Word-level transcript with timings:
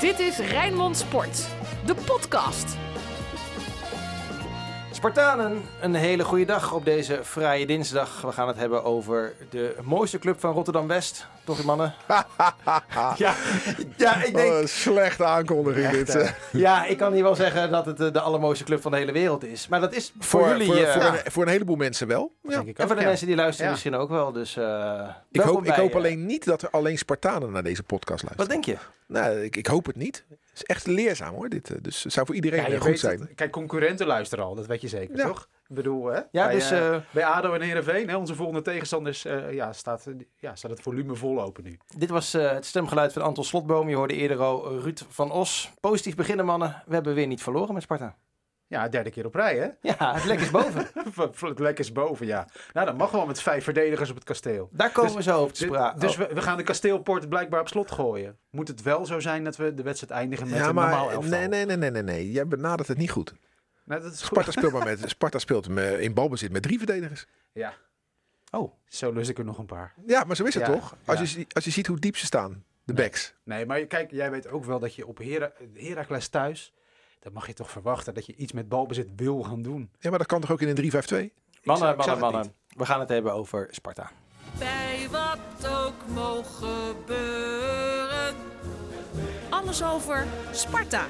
Dit 0.00 0.18
is 0.18 0.38
Rijnmond 0.38 0.96
Sport, 0.96 1.48
de 1.86 1.94
podcast. 1.94 2.76
Spartanen, 4.92 5.62
een 5.80 5.94
hele 5.94 6.24
goede 6.24 6.44
dag 6.44 6.72
op 6.72 6.84
deze 6.84 7.18
vrije 7.22 7.66
dinsdag. 7.66 8.20
We 8.20 8.32
gaan 8.32 8.48
het 8.48 8.56
hebben 8.56 8.84
over 8.84 9.34
de 9.50 9.76
mooiste 9.82 10.18
club 10.18 10.40
van 10.40 10.52
Rotterdam-West. 10.52 11.26
Toch, 11.44 11.64
mannen? 11.64 11.94
ja, 13.16 13.34
ja, 13.96 14.22
ik 14.22 14.34
denk... 14.34 14.52
Oh, 14.52 14.58
een 14.60 14.68
slechte 14.68 15.24
aankondiging 15.24 15.90
dit. 15.90 16.34
ja, 16.52 16.84
ik 16.86 16.96
kan 16.98 17.12
hier 17.12 17.22
wel 17.22 17.34
zeggen 17.34 17.70
dat 17.70 17.86
het 17.86 18.00
eh, 18.00 18.12
de 18.12 18.20
allermooiste 18.20 18.64
club 18.64 18.82
van 18.82 18.90
de 18.90 18.96
hele 18.96 19.12
wereld 19.12 19.44
is. 19.44 19.68
Maar 19.68 19.80
dat 19.80 19.92
is 19.94 20.12
voor, 20.18 20.40
voor, 20.40 20.48
jullie... 20.48 20.66
voor, 20.66 20.76
eh, 20.76 20.92
voor, 20.92 21.02
een, 21.24 21.30
voor 21.32 21.42
een 21.42 21.48
heleboel 21.48 21.76
mensen 21.76 22.06
wel. 22.06 22.32
Ja. 22.42 22.48
Denk 22.50 22.66
ik 22.68 22.76
en 22.76 22.82
ook, 22.82 22.86
voor 22.86 22.96
de 22.96 23.02
ja. 23.02 23.08
mensen 23.08 23.26
die 23.26 23.36
luisteren 23.36 23.64
Ja. 23.66 23.70
misschien 23.72 23.94
ook 23.94 24.08
wel. 24.08 24.32
Dus, 24.32 24.56
eh, 24.56 25.08
Ik 25.30 25.40
welkom 25.40 25.54
hoop, 25.56 25.64
ik 25.66 25.74
hoop 25.74 25.94
alleen 25.96 26.26
niet 26.26 26.44
dat 26.44 26.62
er 26.62 26.70
alleen 26.70 26.98
Spartanen 26.98 27.52
naar 27.52 27.62
deze 27.62 27.82
podcast 27.82 28.22
Wat 28.22 28.36
luisteren. 28.36 28.62
denk 28.62 28.78
je? 28.78 28.86
Nou, 29.06 29.40
ik, 29.42 29.56
ik 29.56 29.66
hoop 29.66 29.86
het 29.86 29.96
niet. 29.96 30.24
Het 30.28 30.38
is 30.54 30.62
echt 30.64 30.86
leerzaam 30.86 31.34
hoor, 31.34 31.48
dit. 31.48 31.84
Dus 31.84 32.02
het 32.02 32.12
zou 32.12 32.26
voor 32.26 32.34
iedereen 32.34 32.70
Ja, 32.70 32.78
goed 32.78 32.98
zijn. 32.98 33.28
kijk, 33.34 33.50
concurrenten 33.50 34.06
luisteren 34.06 34.44
al, 34.44 34.54
dat 34.54 34.66
weet 34.66 34.80
je 34.80 34.88
zeker, 34.88 35.16
Ja. 35.16 35.26
toch? 35.26 35.48
Ik 35.70 35.76
bedoel, 35.76 36.06
hè? 36.06 36.20
Ja, 36.30 36.46
bij, 36.46 36.54
dus, 36.54 36.70
eh, 36.70 36.94
eh, 36.94 37.00
bij 37.10 37.24
ADO 37.24 37.52
en 37.54 37.60
Heerenveen, 37.60 38.08
hè, 38.08 38.16
onze 38.16 38.34
volgende 38.34 38.62
tegenstanders, 38.62 39.24
eh, 39.24 39.52
ja, 39.52 39.72
staat, 39.72 40.06
ja, 40.36 40.54
staat 40.54 40.70
het 40.70 40.80
volume 40.80 41.14
vol 41.14 41.42
open 41.42 41.64
nu. 41.64 41.78
Dit 41.96 42.10
was 42.10 42.34
eh, 42.34 42.50
het 42.50 42.66
stemgeluid 42.66 43.12
van 43.12 43.22
Anton 43.22 43.44
Slotboom. 43.44 43.88
Je 43.88 43.96
hoorde 43.96 44.14
eerder 44.14 44.38
al 44.38 44.78
Ruud 44.80 45.00
van 45.08 45.30
Os. 45.30 45.72
Positief 45.80 46.14
beginnen, 46.14 46.46
mannen. 46.46 46.82
We 46.86 46.94
hebben 46.94 47.14
weer 47.14 47.26
niet 47.26 47.42
verloren 47.42 47.74
met 47.74 47.82
Sparta. 47.82 48.16
Ja, 48.66 48.88
derde 48.88 49.10
keer 49.10 49.26
op 49.26 49.34
rij, 49.34 49.56
hè? 49.56 49.68
Ja, 49.90 50.14
het 50.14 50.24
lek 50.24 50.40
is 50.40 50.50
boven. 50.50 50.86
het 51.48 51.58
lek 51.58 51.78
is 51.78 51.92
boven, 51.92 52.26
ja. 52.26 52.48
Nou, 52.72 52.86
dat 52.86 52.96
mag 52.96 53.10
wel 53.10 53.26
met 53.26 53.42
vijf 53.42 53.64
verdedigers 53.64 54.10
op 54.10 54.14
het 54.14 54.24
kasteel. 54.24 54.68
Daar 54.72 54.92
komen 54.92 55.14
we 55.14 55.22
zo 55.22 55.38
over 55.38 55.54
te 55.54 55.60
Dus, 55.66 55.74
sprake. 55.74 55.98
dus 56.00 56.16
we, 56.16 56.28
we 56.34 56.42
gaan 56.42 56.56
de 56.56 56.62
kasteelpoort 56.62 57.28
blijkbaar 57.28 57.60
op 57.60 57.68
slot 57.68 57.90
gooien. 57.90 58.38
Moet 58.50 58.68
het 58.68 58.82
wel 58.82 59.06
zo 59.06 59.20
zijn 59.20 59.44
dat 59.44 59.56
we 59.56 59.74
de 59.74 59.82
wedstrijd 59.82 60.12
eindigen 60.12 60.46
met 60.48 60.54
Ja, 60.58 60.68
een 60.68 60.74
normaal 60.74 61.04
maar 61.04 61.14
elftal? 61.14 61.38
nee, 61.38 61.48
nee, 61.48 61.66
nee, 61.66 61.76
nee, 61.76 61.90
nee, 61.90 62.02
nee. 62.02 62.30
Jij 62.30 62.46
benadert 62.46 62.88
het 62.88 62.98
niet 62.98 63.10
goed. 63.10 63.34
Nou, 63.90 64.02
dat 64.02 64.12
is. 64.12 64.24
Sparta 64.24 64.50
speelt, 64.50 64.72
maar 64.72 64.84
met, 64.98 65.02
Sparta 65.10 65.38
speelt 65.38 65.68
me- 65.68 66.00
in 66.02 66.14
balbezit 66.14 66.52
met 66.52 66.62
drie 66.62 66.78
verdedigers. 66.78 67.26
Ja, 67.52 67.74
Oh, 68.50 68.72
zo 68.88 69.12
lust 69.12 69.30
ik 69.30 69.38
er 69.38 69.44
nog 69.44 69.58
een 69.58 69.66
paar. 69.66 69.94
Ja, 70.06 70.24
maar 70.24 70.36
zo 70.36 70.44
is 70.44 70.54
het 70.54 70.66
Ja, 70.66 70.72
toch? 70.72 70.96
Als, 71.04 71.32
ja. 71.32 71.38
je, 71.38 71.46
als 71.52 71.64
je 71.64 71.70
ziet 71.70 71.86
hoe 71.86 71.98
diep 71.98 72.16
ze 72.16 72.24
staan, 72.26 72.64
de 72.84 72.92
backs. 72.94 73.34
Nee, 73.44 73.66
maar 73.66 73.80
kijk, 73.86 74.10
jij 74.10 74.30
weet 74.30 74.48
ook 74.48 74.64
wel 74.64 74.78
dat 74.78 74.94
je 74.94 75.06
op 75.06 75.18
Hera 75.18 75.52
Heracles 75.74 76.28
thuis... 76.28 76.74
dan 77.20 77.32
mag 77.32 77.46
je 77.46 77.52
toch 77.52 77.70
verwachten 77.70 78.14
dat 78.14 78.26
je 78.26 78.34
iets 78.34 78.52
met 78.52 78.68
balbezit 78.68 79.08
wil 79.16 79.42
gaan 79.42 79.62
doen. 79.62 79.90
Ja, 79.98 80.10
maar 80.10 80.18
dat 80.18 80.28
kan 80.28 80.40
toch 80.40 80.50
ook 80.50 80.60
in 80.60 80.68
een 80.68 80.76
3-5-2? 80.76 80.78
Ik 80.80 81.32
mannen, 81.62 81.96
mannen, 81.96 81.96
het 81.96 82.18
mannen. 82.20 82.54
We 82.68 82.86
gaan 82.86 83.00
het 83.00 83.08
hebben 83.08 83.32
over 83.32 83.66
Sparta. 83.70 84.10
Bij 84.58 85.08
wat 85.10 85.68
ook 85.68 86.06
mogen 86.14 86.68
gebeuren. 86.96 88.34
Alles 89.50 89.82
over 89.82 90.26
Sparta. 90.52 91.06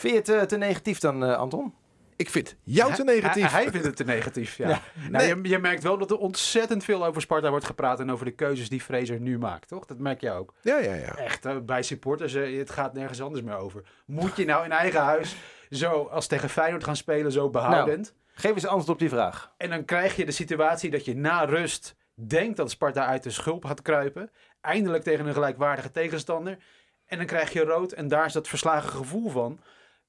Vind 0.00 0.12
je 0.12 0.18
het 0.18 0.28
eh, 0.28 0.46
te 0.46 0.56
negatief 0.56 0.98
dan, 0.98 1.24
eh, 1.24 1.36
Anton? 1.36 1.74
Ik 2.16 2.30
vind 2.30 2.56
jou 2.64 2.94
te 2.94 3.04
negatief. 3.04 3.50
Hij, 3.50 3.62
hij 3.62 3.70
vindt 3.70 3.86
het 3.86 3.96
te 3.96 4.04
negatief, 4.04 4.56
ja. 4.56 4.68
Ja. 4.68 4.80
Nou, 5.10 5.24
Nee. 5.24 5.42
je, 5.42 5.48
je 5.48 5.58
merkt 5.58 5.82
wel 5.82 5.98
dat 5.98 6.10
er 6.10 6.16
ontzettend 6.16 6.84
veel 6.84 7.04
over 7.04 7.20
Sparta 7.22 7.50
wordt 7.50 7.64
gepraat... 7.64 8.00
en 8.00 8.10
over 8.10 8.24
de 8.24 8.30
keuzes 8.30 8.68
die 8.68 8.80
Fraser 8.80 9.20
nu 9.20 9.38
maakt, 9.38 9.68
toch? 9.68 9.86
Dat 9.86 9.98
merk 9.98 10.20
je 10.20 10.30
ook. 10.30 10.54
Ja, 10.62 10.78
ja, 10.78 10.94
ja. 10.94 11.16
Echt, 11.16 11.44
eh, 11.46 11.56
bij 11.58 11.82
supporters, 11.82 12.32
het 12.32 12.70
gaat 12.70 12.92
nergens 12.94 13.22
anders 13.22 13.42
meer 13.42 13.56
over. 13.56 13.82
Moet 14.04 14.36
je 14.36 14.44
nou 14.44 14.64
in 14.64 14.72
eigen 14.72 15.00
huis 15.00 15.36
zo 15.70 16.08
als 16.10 16.26
tegen 16.26 16.48
Feyenoord 16.48 16.84
gaan 16.84 16.96
spelen, 16.96 17.32
zo 17.32 17.50
behoudend? 17.50 18.14
Geef 18.32 18.52
eens 18.54 18.66
antwoord 18.66 18.88
op 18.88 18.98
die 18.98 19.08
vraag. 19.08 19.52
En 19.56 19.70
dan 19.70 19.84
krijg 19.84 20.16
je 20.16 20.24
de 20.24 20.32
situatie 20.32 20.90
dat 20.90 21.04
je 21.04 21.16
na 21.16 21.44
rust 21.44 21.96
denkt 22.14 22.56
dat 22.56 22.70
Sparta 22.70 23.06
uit 23.06 23.22
de 23.22 23.30
schulp 23.30 23.64
gaat 23.64 23.82
kruipen. 23.82 24.30
Eindelijk 24.60 25.02
tegen 25.02 25.26
een 25.26 25.34
gelijkwaardige 25.34 25.90
tegenstander. 25.90 26.58
En 27.06 27.16
dan 27.16 27.26
krijg 27.26 27.52
je 27.52 27.64
rood 27.64 27.92
en 27.92 28.08
daar 28.08 28.26
is 28.26 28.32
dat 28.32 28.48
verslagen 28.48 28.90
gevoel 28.90 29.30
van. 29.30 29.60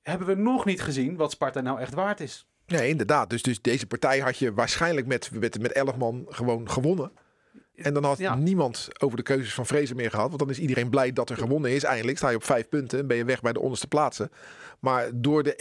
Hebben 0.02 0.28
we 0.28 0.36
nog 0.36 0.66
niet 0.66 0.82
gezien 0.82 1.16
wat 1.16 1.32
Sparta 1.32 1.62
nou 1.62 1.80
echt 1.80 1.94
waard 1.94 2.20
is. 2.20 2.46
Nee, 2.68 2.90
inderdaad. 2.90 3.30
Dus, 3.30 3.42
dus 3.42 3.62
deze 3.62 3.88
partij 3.88 4.20
had 4.20 4.38
je 4.38 4.54
waarschijnlijk 4.54 5.08
met, 5.08 5.30
met, 5.34 5.62
met 5.62 5.72
11 5.72 5.96
man 5.98 6.26
gewoon 6.30 6.70
gewonnen. 6.72 7.12
En 7.76 7.94
dan 7.94 8.04
had 8.04 8.18
Ja. 8.18 8.36
niemand 8.36 8.88
over 9.00 9.18
de 9.18 9.24
keuzes 9.24 9.54
van 9.54 9.66
Vrezen 9.66 9.96
meer 9.96 10.10
gehad. 10.10 10.28
Want 10.28 10.40
dan 10.40 10.50
is 10.50 10.60
iedereen 10.60 10.90
blij 10.90 11.14
dat 11.14 11.30
er 11.30 11.38
gewonnen 11.38 11.72
is. 11.72 11.84
Eindelijk 11.84 12.18
sta 12.18 12.30
je 12.30 12.36
op 12.36 12.44
vijf 12.44 12.70
punten 12.70 13.00
en 13.00 13.08
ben 13.08 13.18
je 13.18 13.26
weg 13.26 13.42
bij 13.42 13.54
de 13.54 13.60
onderste 13.60 13.88
plaatsen. 13.88 14.32
Maar 14.80 15.10
door 15.14 15.44
de 15.44 15.54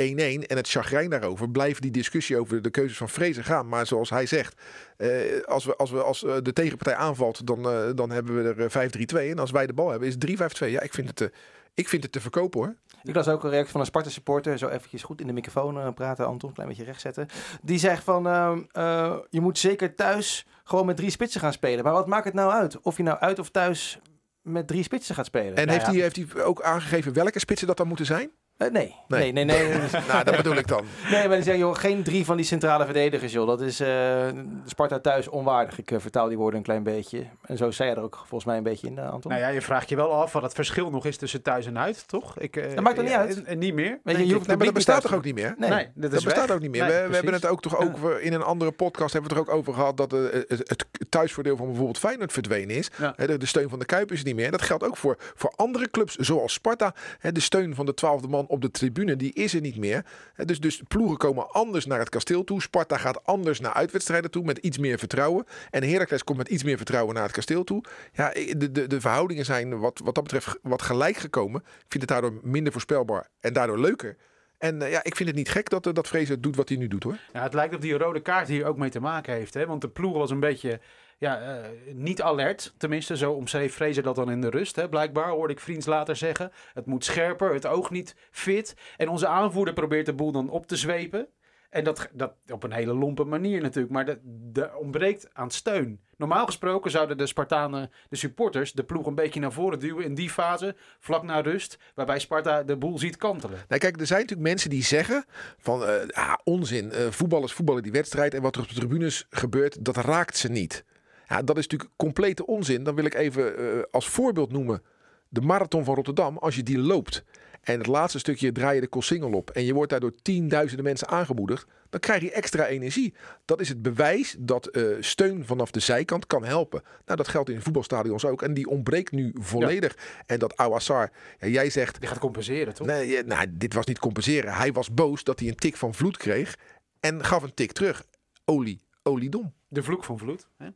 1-1 0.45 0.47
en 0.47 0.57
het 0.57 0.69
chagrijn 0.69 1.11
daarover 1.11 1.51
blijft 1.51 1.83
die 1.83 1.91
discussie 1.91 2.37
over 2.39 2.63
de 2.63 2.71
keuzes 2.71 2.97
van 2.97 3.09
Vrezen 3.09 3.45
gaan. 3.45 3.69
Maar 3.69 3.87
zoals 3.87 4.11
hij 4.11 4.27
zegt, 4.27 4.61
eh, 4.97 5.09
als, 5.45 5.65
we, 5.65 5.77
als, 5.77 5.91
we, 5.91 6.03
als 6.03 6.25
eh, 6.25 6.37
de 6.43 6.53
tegenpartij 6.53 6.95
aanvalt, 6.97 7.47
dan, 7.47 7.69
eh, 7.71 7.89
dan 7.95 8.11
hebben 8.11 8.43
we 8.43 8.49
er 8.49 8.61
eh, 8.65 8.71
5-3-2. 8.71 9.31
En 9.31 9.39
als 9.39 9.51
wij 9.51 9.67
de 9.67 9.73
bal 9.73 9.91
hebben, 9.91 10.09
is 10.09 10.15
het 10.15 10.21
3-5-2. 10.21 10.71
Ja, 10.71 10.81
ik 10.81 10.95
vind 10.95 11.07
het, 11.07 11.17
te, 11.17 11.31
ik 11.75 11.89
vind 11.89 12.03
het 12.03 12.13
te 12.13 12.21
verkopen 12.21 12.61
hoor. 12.61 12.75
Ik 13.03 13.15
las 13.15 13.29
ook 13.29 13.45
een 13.45 13.51
reactie 13.51 13.73
van 13.73 13.81
een 13.81 13.87
Sparta 13.87 14.11
supporter. 14.11 14.59
Zo 14.59 14.69
eventjes 14.69 15.03
goed 15.03 15.21
in 15.21 15.27
de 15.27 15.33
microfoon 15.33 15.81
eh, 15.81 15.89
praten, 15.95 16.27
Anton. 16.27 16.49
Een 16.49 16.55
klein 16.55 16.69
beetje 16.69 16.85
recht 16.85 17.01
zetten. 17.01 17.27
Die 17.63 17.79
zegt 17.79 18.05
van, 18.05 18.27
ehm, 18.27 18.63
eh, 18.73 19.17
je 19.31 19.41
moet 19.41 19.59
zeker 19.59 19.95
thuis 19.95 20.47
gewoon 20.65 20.87
met 20.87 20.97
drie 20.97 21.11
spitsen 21.11 21.41
gaan 21.41 21.53
spelen. 21.53 21.85
Maar 21.85 21.93
wat 21.93 22.07
maakt 22.07 22.25
het 22.25 22.35
nou 22.35 22.53
uit? 22.53 22.81
Of 22.81 22.97
je 22.97 23.03
nou 23.03 23.19
uit 23.19 23.39
of 23.39 23.51
thuis 23.51 23.99
met 24.43 24.67
drie 24.67 24.83
spitsen 24.83 25.15
gaat 25.15 25.27
spelen? 25.27 25.57
En 25.57 25.67
Nou 25.67 25.71
heeft, 25.71 25.87
ja, 25.87 25.93
hij, 25.93 26.01
heeft 26.01 26.17
hij 26.17 26.45
ook 26.45 26.63
aangegeven 26.63 27.13
welke 27.13 27.39
spitsen 27.39 27.67
dat 27.67 27.77
dan 27.77 27.89
moeten 27.89 28.07
zijn? 28.07 28.31
Eh, 28.61 28.71
nee. 28.71 28.95
Nee. 29.09 29.33
Nee, 29.33 29.45
nee, 29.45 29.45
nee. 29.45 29.69
nee. 29.69 29.89
nou, 30.09 30.25
dat 30.25 30.37
bedoel 30.37 30.55
ik 30.55 30.67
dan. 30.67 30.85
Nee, 31.11 31.27
maar 31.27 31.37
die 31.37 31.45
zeggen, 31.45 31.59
joh, 31.59 31.75
geen 31.75 32.03
drie 32.03 32.25
van 32.25 32.37
die 32.37 32.47
centrale 32.47 32.85
verdedigers, 32.85 33.33
joh. 33.33 33.47
Dat 33.47 33.61
is 33.61 33.81
eh, 33.81 34.27
Sparta 34.65 34.99
thuis 34.99 35.29
onwaardig. 35.29 35.79
Ik 35.79 35.91
eh, 35.91 35.99
vertaal 36.01 36.29
die 36.29 36.37
woorden 36.37 36.59
een 36.59 36.65
klein 36.65 36.83
beetje. 36.83 37.25
En 37.43 37.57
zo 37.57 37.71
zei 37.71 37.91
je 37.91 37.95
er 37.97 38.03
ook 38.03 38.17
volgens 38.17 38.45
mij 38.45 38.57
een 38.57 38.63
beetje 38.63 38.87
in, 38.87 38.99
Anton. 38.99 39.31
Nou 39.31 39.43
ja, 39.43 39.49
je 39.49 39.61
vraagt 39.61 39.89
je 39.89 39.97
wel 39.97 40.13
af 40.13 40.33
wat 40.33 40.43
het 40.43 40.55
verschil 40.55 40.91
nog 40.91 41.07
is 41.07 41.17
tussen 41.17 41.43
thuis 41.43 41.67
en 41.67 41.79
uit, 41.79 42.09
toch? 42.09 42.39
Ik, 42.39 42.57
eh, 42.57 42.75
Dat 42.75 42.85
maakt 42.85 42.99
er 42.99 43.05
niet 43.05 43.13
uit. 43.13 43.37
En, 43.37 43.47
en 43.47 43.59
niet 43.59 43.75
meer. 43.75 43.99
Weet 44.05 44.17
je, 44.17 44.27
je 44.27 44.35
hoeft 44.35 44.47
Nee, 44.47 44.57
maar 44.57 44.67
dat 44.67 44.75
bestaat 44.75 45.03
toch 45.03 45.15
ook 45.15 45.25
niet 45.25 45.35
meer? 45.35 45.55
Nee. 45.59 45.71
Nee, 45.71 45.89
dat, 45.95 46.11
bestaat 46.11 46.47
weg. 46.47 46.51
ook 46.51 46.61
niet 46.61 46.71
meer. 46.71 46.87
Nee, 46.87 47.03
we, 47.03 47.09
we 47.09 47.15
hebben 47.15 47.33
het 47.33 47.47
ook 47.47 47.63
toch 47.63 47.79
ook 47.79 48.11
in 48.11 48.33
een 48.33 48.43
andere 48.43 48.71
podcast 48.71 49.13
hebben 49.13 49.31
we 49.31 49.37
het 49.37 49.47
er 49.47 49.53
ook 49.53 49.59
over 49.59 49.75
gehad 49.75 49.97
dat 49.97 50.11
het, 50.11 50.49
het 50.49 50.87
thuisvoordeel 51.09 51.57
van 51.57 51.67
bijvoorbeeld 51.67 51.99
Feyenoord 51.99 52.33
verdwenen 52.33 52.77
is. 52.77 52.91
De, 53.17 53.39
de 53.39 53.47
steun 53.47 53.69
van 53.69 53.79
de 53.79 53.85
Kuip 53.85 54.13
is 54.13 54.23
niet 54.23 54.35
meer. 54.35 54.51
Dat 54.51 54.63
geldt 54.63 54.85
ook 54.85 54.97
voor, 54.97 55.17
voor 55.35 55.53
andere 55.57 55.91
clubs 55.91 56.15
zoals 56.15 56.53
Sparta. 56.53 56.95
Hè, 57.19 57.33
De 57.33 57.41
steun 57.41 57.75
van 57.75 57.87
de 57.87 57.95
twaalfde 57.95 58.29
man 58.29 58.49
op 58.51 58.61
de 58.61 58.71
tribune 58.71 59.17
die 59.17 59.33
is 59.33 59.55
er 59.55 59.61
niet 59.61 59.77
meer. 59.77 60.05
Dus, 60.45 60.61
dus 60.61 60.83
ploegen 60.89 61.17
komen 61.17 61.51
anders 61.51 61.87
naar 61.87 61.99
het 61.99 62.09
kasteel 62.09 62.45
toe. 62.45 62.63
Sparta 62.63 62.97
gaat 62.97 63.25
anders 63.27 63.61
naar 63.61 63.73
uitwedstrijden 63.73 64.31
toe 64.31 64.45
met 64.45 64.59
iets 64.59 64.79
meer 64.79 64.99
vertrouwen. 64.99 65.45
En 65.71 65.89
Heracles 65.89 66.25
komt 66.25 66.39
met 66.39 66.49
iets 66.49 66.65
meer 66.65 66.77
vertrouwen 66.77 67.15
naar 67.15 67.23
het 67.23 67.33
kasteel 67.33 67.65
toe. 67.65 67.85
Ja, 68.13 68.31
de, 68.31 68.71
de, 68.73 68.87
de 68.87 69.01
verhoudingen 69.01 69.45
zijn 69.45 69.79
wat, 69.79 70.01
wat 70.05 70.15
dat 70.15 70.25
betreft 70.25 70.59
wat 70.63 70.83
gelijk 70.83 71.17
gekomen. 71.17 71.61
Ik 71.61 71.87
vind 71.89 72.03
het 72.03 72.09
daardoor 72.09 72.41
minder 72.43 72.73
voorspelbaar 72.73 73.29
en 73.41 73.53
daardoor 73.53 73.81
leuker. 73.81 74.17
En 74.59 74.83
eh, 74.83 74.91
ja, 74.91 75.05
ik 75.05 75.17
vind 75.17 75.29
het 75.29 75.39
niet 75.39 75.49
gek 75.49 75.69
dat, 75.69 75.87
eh, 75.87 75.93
dat 75.93 76.09
Vrezen 76.09 76.41
doet 76.41 76.57
wat 76.57 76.69
hij 76.69 76.79
nu 76.79 76.89
doet 76.89 77.03
hoor. 77.03 77.19
Ja, 77.33 77.43
het 77.43 77.55
lijkt 77.55 77.75
of 77.75 77.81
die 77.81 77.99
rode 77.99 78.21
kaart 78.21 78.49
hier 78.49 78.67
ook 78.67 78.77
mee 78.77 78.91
te 78.91 79.01
maken 79.01 79.35
heeft. 79.35 79.55
Hè? 79.55 79.67
Want 79.67 79.81
de 79.81 79.89
ploeg 79.89 80.13
was 80.13 80.31
een 80.31 80.41
beetje 80.41 80.81
ja, 81.21 81.41
eh, 81.41 81.95
niet 81.95 82.23
alert. 82.23 82.75
Tenminste, 82.77 83.17
zo 83.17 83.33
omschreef 83.33 83.75
Fraser 83.75 84.03
dat 84.03 84.15
dan 84.15 84.31
in 84.31 84.41
de 84.41 84.51
rust. 84.51 84.77
Hè? 84.77 84.89
Blijkbaar 84.89 85.29
hoorde 85.29 85.53
ik 85.53 85.61
vriends 85.61 85.87
later 85.87 86.17
zeggen. 86.17 86.53
Het 86.75 86.87
moet 86.87 87.05
scherper, 87.05 87.55
het 87.55 87.67
oog 87.67 87.91
niet 87.91 88.15
fit. 88.31 88.77
En 88.97 89.09
onze 89.09 89.27
aanvoerder 89.27 89.75
probeert 89.75 90.07
de 90.07 90.15
boel 90.15 90.33
dan 90.33 90.51
op 90.51 90.67
te 90.67 90.77
zwepen. 90.77 91.29
En 91.71 91.85
dat, 91.85 92.09
dat 92.13 92.35
op 92.49 92.63
een 92.63 92.73
hele 92.73 92.95
lompe 92.95 93.25
manier 93.25 93.61
natuurlijk. 93.63 93.93
Maar 93.93 94.19
dat 94.25 94.75
ontbreekt 94.75 95.29
aan 95.33 95.51
steun. 95.51 96.01
Normaal 96.17 96.47
gesproken 96.47 96.91
zouden 96.91 97.19
de 97.19 97.27
Spartanen, 97.27 97.91
de 98.09 98.17
supporters, 98.17 98.73
de 98.73 98.85
ploeg 98.85 99.07
een 99.07 99.15
beetje 99.15 99.41
naar 99.41 99.53
voren 99.53 99.79
duwen 99.79 100.05
in 100.05 100.15
die 100.15 100.31
fase. 100.31 100.77
Vlak 100.99 101.23
na 101.23 101.41
rust. 101.41 101.79
Waarbij 101.95 102.19
Sparta 102.19 102.63
de 102.63 102.77
boel 102.77 102.99
ziet 102.99 103.17
kantelen. 103.17 103.59
Nou, 103.69 103.81
kijk, 103.81 104.01
er 104.01 104.07
zijn 104.07 104.21
natuurlijk 104.21 104.49
mensen 104.49 104.71
die 104.71 104.85
zeggen 104.85 105.25
van 105.59 105.85
eh, 105.85 106.09
ah, 106.09 106.35
onzin, 106.45 106.93
eh 106.93 107.11
voetballers 107.11 107.53
voetballen 107.53 107.83
die 107.83 107.93
wedstrijd 107.93 108.35
en 108.35 108.43
wat 108.43 108.55
er 108.55 108.63
op 108.63 108.69
de 108.69 108.75
tribunes 108.75 109.27
gebeurt, 109.31 109.85
dat 109.85 109.97
raakt 109.97 110.37
ze 110.37 110.49
niet. 110.49 110.85
Ja, 111.31 111.43
dat 111.43 111.59
is 111.59 111.67
natuurlijk 111.67 111.91
complete 111.97 112.47
onzin. 112.47 112.85
Dan 112.85 112.95
wil 112.95 113.05
ik 113.05 113.15
even 113.15 113.59
eh, 113.59 113.83
als 113.91 114.09
voorbeeld 114.09 114.53
noemen 114.53 114.83
de 115.29 115.41
marathon 115.41 115.85
van 115.85 115.95
Rotterdam. 115.95 116.39
Als 116.39 116.57
je 116.57 116.63
die 116.63 116.79
loopt 116.79 117.25
en 117.61 117.79
het 117.79 117.87
laatste 117.87 118.19
stukje 118.19 118.53
draai 118.53 118.75
je 118.75 118.81
de 118.81 118.87
Kossingel 118.87 119.33
op 119.33 119.51
en 119.51 119.65
je 119.65 119.75
wordt 119.75 119.91
daardoor 119.91 120.15
tienduizenden 120.23 120.85
mensen 120.85 121.09
aangemoedigd, 121.09 121.67
dan 121.91 122.01
krijg 122.01 122.23
je 122.23 122.33
extra 122.33 122.67
energie. 122.67 123.15
Dat 123.45 123.61
is 123.61 123.69
het 123.69 123.83
bewijs 123.83 124.37
dat 124.39 124.67
eh, 124.67 124.83
steun 125.01 125.47
vanaf 125.47 125.71
de 125.71 125.81
zijkant 125.81 126.27
kan 126.27 126.45
helpen. 126.45 126.83
Nou, 127.05 127.17
dat 127.17 127.29
geldt 127.29 127.51
in 127.51 127.61
voetbalstadions 127.61 128.25
ook 128.25 128.43
en 128.43 128.55
die 128.55 128.69
ontbreekt 128.69 129.13
nu 129.13 129.35
volledig. 129.35 129.97
En 130.27 130.39
dat 130.39 130.57
Awassar, 130.57 131.13
ja, 131.39 131.47
jij 131.47 131.71
zegt 131.71 132.01
Die 132.01 132.09
gaat 132.09 132.19
compenseren, 132.19 132.75
toch? 132.75 132.87
Nee, 132.87 133.09
ja, 133.09 133.23
nou, 133.23 133.47
dit 133.51 133.75
was 133.75 133.87
niet 133.87 133.99
compenseren. 133.99 134.53
Hij 134.53 134.73
was 134.73 134.95
boos 134.95 135.25
dat 135.25 135.39
hij 135.39 135.49
een 135.49 135.57
tik 135.57 135.77
van 135.77 135.95
vloed 135.95 136.17
kreeg. 136.17 136.57
En 137.01 137.25
gaf 137.25 137.43
een 137.43 137.55
tik 137.55 137.73
terug. 137.73 138.05
Olie, 138.45 138.81
oliedom. 139.03 139.53
De 139.69 139.83
vloek 139.83 140.05
van 140.05 140.19
vloed. 140.19 140.49
Hè? 140.57 140.69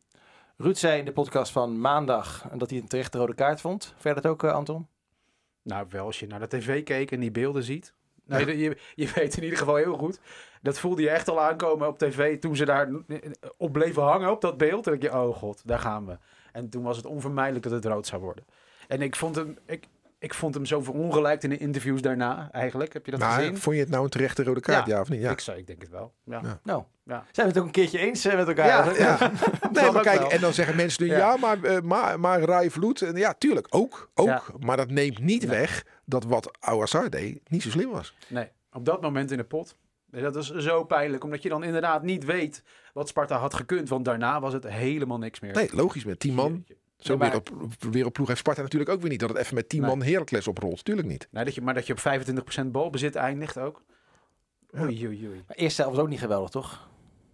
Ruud 0.57 0.77
zei 0.77 0.99
in 0.99 1.05
de 1.05 1.13
podcast 1.13 1.53
van 1.53 1.81
maandag 1.81 2.49
dat 2.55 2.71
hij 2.71 2.79
een 2.79 2.89
terechte 2.89 3.19
rode 3.19 3.35
kaart 3.35 3.61
vond. 3.61 3.95
Verder 3.97 4.23
dat 4.23 4.33
ook, 4.33 4.43
eh, 4.43 4.53
Anton? 4.53 4.89
Nou, 5.63 5.87
wel 5.91 6.07
als 6.07 6.21
je 6.21 6.27
naar 6.27 6.41
de 6.41 6.47
tv 6.47 6.83
keek 6.83 7.11
en 7.11 7.21
die 7.21 7.31
beelden 7.31 7.63
ziet. 7.63 7.95
Nee, 8.25 8.59
je, 8.59 8.77
je 8.95 9.13
weet 9.15 9.37
in 9.37 9.43
ieder 9.43 9.59
geval 9.59 9.77
heel 9.77 9.97
goed. 9.97 10.21
Dat 10.63 10.79
voelde 10.79 11.03
je 11.03 11.11
echt 11.11 11.29
al 11.29 11.41
aankomen 11.41 11.89
op 11.89 11.99
tv 11.99 12.39
toen 12.39 12.57
ze 12.57 12.65
daar 12.65 12.91
op 13.57 13.73
bleven 13.73 14.03
hangen 14.03 14.31
op 14.31 14.41
dat 14.41 14.57
beeld. 14.57 14.87
En 14.87 14.93
denk 14.93 15.03
je, 15.13 15.19
oh 15.19 15.37
god, 15.37 15.63
daar 15.65 15.79
gaan 15.79 16.07
we. 16.07 16.19
En 16.53 16.69
toen 16.69 16.83
was 16.83 16.97
het 16.97 17.07
onvermijdelijk 17.07 17.65
dat 17.65 17.73
het 17.73 17.85
rood 17.85 18.07
zou 18.07 18.23
worden. 18.23 18.45
En 18.89 19.03
ik 19.03 19.17
vond 19.17 19.37
hem, 19.37 19.59
ik, 19.67 19.89
ik 20.25 20.35
vond 20.35 20.55
hem 20.55 20.67
zo 20.67 20.81
verongelijkt 20.81 21.45
in 21.45 21.51
de 21.51 21.59
interviews 21.59 22.03
daarna, 22.03 22.49
eigenlijk. 22.53 22.93
Heb 22.93 23.05
je 23.05 23.11
dat 23.11 23.21
Maar 23.21 23.33
gezien? 23.39 23.59
vond 23.59 23.77
je 23.77 23.83
het 23.83 23.91
nou 23.91 24.05
een 24.05 24.11
terechte 24.11 24.43
rode 24.45 24.61
kaart, 24.61 24.87
Ja. 24.87 24.95
ja, 24.95 25.01
of 25.01 25.09
niet? 25.09 25.21
Ja. 25.21 25.31
Ik, 25.31 25.41
zou, 25.41 25.59
ik 25.59 25.67
denk 25.67 25.81
het 25.83 25.91
wel. 25.91 26.13
Ja. 26.25 26.41
Ja. 26.43 26.61
Nou, 26.63 26.83
Ja. 27.05 27.25
zijn 27.33 27.47
we 27.47 27.53
het 27.53 27.59
ook 27.61 27.65
een 27.67 27.73
keertje 27.73 27.99
eens 27.99 28.25
eh, 28.25 28.37
met 28.37 28.49
elkaar? 28.49 28.99
Ja. 28.99 29.17
Nee, 29.73 29.91
maar 29.91 30.03
kijk, 30.03 30.19
wel. 30.21 30.31
en 30.31 30.41
dan 30.41 30.53
zeggen 30.53 30.77
mensen 30.77 31.05
nu, 31.05 31.11
ja, 31.11 31.17
Ja. 31.19 31.37
maar, 31.37 31.63
eh, 31.63 31.81
maar, 31.81 32.21
maar 32.21 32.41
Rai 32.41 32.71
Vloed, 32.71 33.03
en 33.03 33.17
ja, 33.17 33.35
tuurlijk, 33.39 33.67
ook, 33.71 34.11
ook. 34.15 34.27
Ja. 34.27 34.43
Maar 34.61 34.77
dat 34.77 34.91
neemt 34.91 35.19
niet 35.19 35.45
weg 35.47 35.85
dat 36.05 36.25
wat 36.25 36.57
Ouassar 36.61 37.11
deed 37.11 37.41
niet 37.51 37.63
zo 37.63 37.71
slim 37.71 37.91
was. 37.91 38.15
Nee, 38.29 38.49
op 38.73 38.85
dat 38.85 39.01
moment 39.01 39.31
in 39.31 39.37
de 39.37 39.45
pot. 39.45 39.77
Dat 40.11 40.37
is 40.37 40.51
zo 40.55 40.85
pijnlijk, 40.85 41.25
omdat 41.25 41.43
je 41.43 41.49
dan 41.49 41.65
inderdaad 41.65 42.03
niet 42.03 42.25
weet 42.25 42.63
wat 42.93 43.09
Sparta 43.09 43.37
had 43.37 43.55
gekund. 43.55 43.89
Want 43.89 44.05
daarna 44.05 44.41
was 44.41 44.53
het 44.53 44.69
helemaal 44.69 45.19
niks 45.19 45.41
meer. 45.41 45.55
Nee, 45.55 45.69
logisch, 45.73 46.05
met 46.05 46.21
10 46.21 46.35
man. 46.35 46.65
Zo 47.05 47.13
Ja, 47.13 47.19
maar- 47.19 47.29
wereld, 47.29 47.51
wereldploeg 47.91 48.27
heeft 48.29 48.39
Sparta 48.41 48.63
natuurlijk 48.63 48.91
ook 48.91 49.01
weer 49.01 49.11
niet. 49.11 49.21
Dat 49.21 49.29
het 49.29 49.39
even 49.39 49.55
met 49.55 49.69
10 49.69 49.81
Nee. 49.81 49.89
man 49.89 50.03
Heracles 50.03 50.49
oprolt. 50.49 50.85
Tuurlijk 50.85 51.09
niet. 51.09 51.29
Nee, 51.31 51.45
dat 51.45 51.55
je, 51.55 51.61
maar 51.63 51.75
dat 51.75 51.87
je 51.87 51.93
op 51.93 51.99
25% 51.99 52.73
balbezit 52.73 53.15
eindigt 53.17 53.59
ook. 53.59 53.83
Oei, 54.79 55.07
oei, 55.07 55.27
oei. 55.29 55.43
Maar 55.47 55.57
eerste 55.57 55.81
helft 55.81 55.97
was 55.97 56.05
ook 56.05 56.11
niet 56.11 56.21
geweldig, 56.21 56.51
toch? 56.51 56.89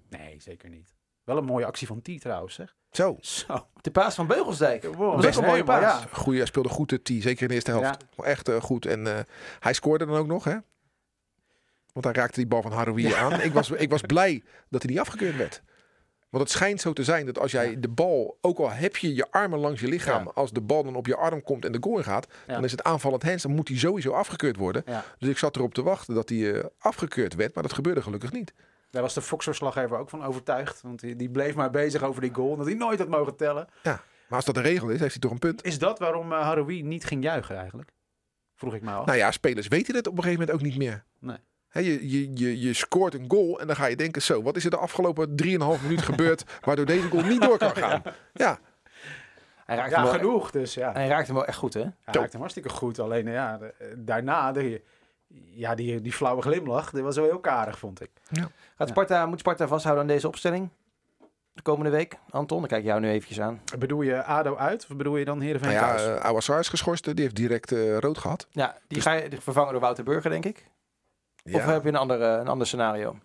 Nee, 0.09 0.37
zeker 0.41 0.69
niet. 0.69 0.95
Wel 1.25 1.37
een 1.37 1.45
mooie 1.45 1.65
actie 1.67 1.87
van 1.87 2.03
T 2.03 2.21
trouwens, 2.21 2.55
zeg. 2.55 2.77
Zo, 2.91 3.17
Zo. 3.21 3.67
De 3.81 3.91
paas 3.91 4.15
van 4.15 4.27
Beugelsdijk. 4.27 4.85
Wow, 4.85 5.15
dat 5.15 5.25
was 5.25 5.37
ook 5.37 5.43
een 5.43 5.49
mooie 5.49 5.65
paas. 5.65 6.03
ja. 6.03 6.09
goeie, 6.13 6.39
hij 6.39 6.47
speelde 6.47 6.69
goed 6.69 6.89
de 6.89 7.03
T, 7.03 7.09
zeker 7.09 7.43
in 7.43 7.49
de 7.49 7.55
eerste 7.55 7.71
helft. 7.71 8.05
Echt 8.17 8.49
eh, 8.49 8.61
goed. 8.61 8.87
En 8.87 9.07
eh, 9.07 9.19
hij 9.61 9.73
scoorde 9.73 10.07
dan 10.07 10.17
ook 10.17 10.27
nog, 10.27 10.45
hè? 10.45 10.57
Want 11.93 12.05
hij 12.05 12.15
raakte 12.15 12.39
die 12.39 12.49
bal 12.49 12.63
van 12.63 12.73
Haroui 12.73 13.13
aan. 13.13 13.41
Ik 13.41 13.53
was, 13.53 13.71
ik 13.71 13.91
was 13.91 14.01
blij 14.01 14.43
dat 14.69 14.83
hij 14.83 14.91
niet 14.91 15.01
afgekeurd 15.01 15.37
werd. 15.37 15.63
Want 16.31 16.43
het 16.43 16.53
schijnt 16.53 16.81
zo 16.81 16.93
te 16.93 17.05
zijn 17.05 17.27
dat 17.27 17.39
als 17.39 17.51
jij 17.53 17.81
de 17.81 17.89
bal, 17.89 18.39
ook 18.41 18.59
al 18.59 18.71
heb 18.71 18.97
je 18.97 19.15
je 19.15 19.31
armen 19.31 19.59
langs 19.59 19.81
je 19.81 19.89
lichaam, 19.89 20.25
Ja. 20.25 20.31
als 20.35 20.53
de 20.53 20.61
bal 20.61 20.85
dan 20.85 20.95
op 20.97 21.07
je 21.07 21.17
arm 21.17 21.43
komt 21.43 21.65
en 21.65 21.73
de 21.73 21.79
goal 21.81 22.03
gaat, 22.03 22.27
Ja. 22.47 22.55
dan 22.55 22.65
is 22.65 22.71
het 22.71 22.83
aanvallend 22.83 23.23
hands, 23.23 23.43
dan 23.43 23.55
moet 23.55 23.69
hij 23.69 23.77
sowieso 23.77 24.13
afgekeurd 24.13 24.57
worden. 24.57 24.83
Ja. 24.87 25.05
Dus 25.19 25.29
ik 25.29 25.39
zat 25.39 25.57
erop 25.57 25.75
te 25.75 25.83
wachten 25.83 26.15
dat 26.15 26.29
hij 26.29 26.53
eh, 26.55 26.65
afgekeurd 26.79 27.35
werd, 27.35 27.55
maar 27.55 27.63
dat 27.63 27.73
gebeurde 27.73 28.03
gelukkig 28.03 28.33
niet. 28.33 28.55
Daar 28.91 29.03
was 29.03 29.15
de 29.15 29.23
Fox-verslaggever 29.23 29.99
ook 29.99 30.09
van 30.11 30.25
overtuigd. 30.25 30.83
Want 30.83 31.01
die, 31.01 31.17
die 31.17 31.31
bleef 31.31 31.55
maar 31.55 31.71
bezig 31.71 32.03
over 32.03 32.21
die 32.21 32.35
goal. 32.35 32.57
Dat 32.57 32.67
hij 32.67 32.75
nooit 32.75 32.99
had 32.99 33.09
mogen 33.09 33.37
tellen. 33.37 33.69
Maar 33.83 33.99
als 34.29 34.45
dat 34.45 34.55
de 34.55 34.61
regel 34.61 34.89
is, 34.89 35.01
heeft 35.01 35.13
hij 35.13 35.21
toch 35.21 35.31
een 35.31 35.39
punt. 35.39 35.65
Is 35.65 35.79
dat 35.79 35.99
waarom 35.99 36.33
uh, 36.33 36.41
Haroui 36.41 36.83
niet 36.83 37.05
ging 37.05 37.23
juichen 37.23 37.57
eigenlijk? 37.57 37.91
Vroeg 38.55 38.75
ik 38.75 38.83
me 38.83 38.91
af. 38.93 39.07
Nou 39.07 39.19
ja, 39.19 39.31
spelers 39.31 39.69
weten 39.69 39.95
het 39.95 40.07
op 40.07 40.17
een 40.17 40.23
gegeven 40.23 40.41
moment 40.47 40.59
ook 40.59 40.67
niet 40.71 40.79
meer. 40.79 41.05
Nee. 41.19 41.37
Je, 41.73 42.11
je, 42.11 42.31
je, 42.35 42.61
je 42.61 42.73
scoort 42.73 43.15
een 43.15 43.25
goal 43.29 43.61
en 43.61 43.67
dan 43.67 43.77
ga 43.77 43.87
je 43.87 43.97
denken, 43.97 44.23
zo, 44.23 44.43
wat 44.43 44.57
is 44.57 44.65
er 44.65 44.71
de 44.71 44.77
afgelopen 44.77 45.29
3,5 45.45 45.83
minuut 45.83 46.03
gebeurd 46.03 46.45
waardoor 46.61 46.85
deze 46.87 47.09
goal 47.09 47.23
niet 47.25 47.43
door 47.43 47.59
kan 47.59 47.77
gaan? 47.77 48.03
Ja, 48.33 48.59
Hij 49.67 49.77
raakte, 49.77 49.91
ja, 49.95 50.01
hem 50.03 50.11
wel, 50.11 50.21
genoeg. 50.21 50.51
Dus 50.51 50.75
ja. 50.75 50.93
hij 50.93 51.09
raakte 51.09 51.27
hem 51.27 51.35
wel 51.35 51.47
echt 51.47 51.59
goed, 51.59 51.75
hè? 51.75 51.81
Hij 51.81 51.91
raakte 52.05 52.31
hem 52.31 52.41
hartstikke 52.41 52.69
goed. 52.69 52.99
Alleen 52.99 53.27
eh, 53.27 53.33
ja, 53.35 53.59
de- 53.59 53.75
eh, 53.79 53.87
daarna, 53.97 54.53
de, 54.53 54.83
ja, 55.55 55.75
die, 55.75 56.01
die 56.01 56.13
flauwe 56.13 56.43
glimlach, 56.43 56.91
die 56.91 57.03
was 57.03 57.17
wel 57.17 57.25
heel 57.25 57.41
karig, 57.41 57.79
vond 57.79 58.01
ik. 58.03 58.11
Gaat 58.77 58.89
Sparta, 58.89 59.27
moet 59.27 59.39
Sparta 59.39 59.67
vasthouden 59.69 60.05
aan 60.05 60.11
deze 60.11 60.27
opstelling? 60.29 60.69
De 61.53 61.63
komende 61.63 61.91
week? 61.91 62.19
Anton, 62.31 62.59
dan 62.59 62.69
kijk 62.69 62.81
ik 62.81 62.87
jou 62.87 63.01
nu 63.01 63.09
eventjes 63.11 63.41
aan. 63.41 63.61
Bedoel 63.79 64.03
je 64.03 64.23
ADO 64.23 64.57
uit 64.57 64.87
of 64.91 64.97
bedoel 64.97 65.17
je 65.17 65.25
dan 65.25 65.41
Heerenveen 65.41 65.69
nou 65.75 65.81
ja, 65.87 65.97
thuis? 65.97 66.19
uh, 66.19 66.25
Awassar 66.25 66.59
is 66.59 66.69
geschorst, 66.69 67.05
die 67.05 67.15
heeft 67.25 67.37
direct 67.37 67.73
eh, 67.73 67.99
rood 67.99 68.19
gehad. 68.19 68.47
Ja, 68.51 68.77
die 68.89 68.97
Dus- 68.99 69.03
ga 69.07 69.13
je 69.13 69.29
vervangen 69.41 69.73
door 69.73 69.81
Wouter 69.81 70.05
Burger, 70.05 70.31
denk 70.31 70.45
ik. 70.45 70.65
Of 71.45 71.65
heb 71.65 71.83
je 71.83 71.89
een 71.89 71.97
een 72.41 72.49
ander 72.49 72.67
scenario? 72.67 73.19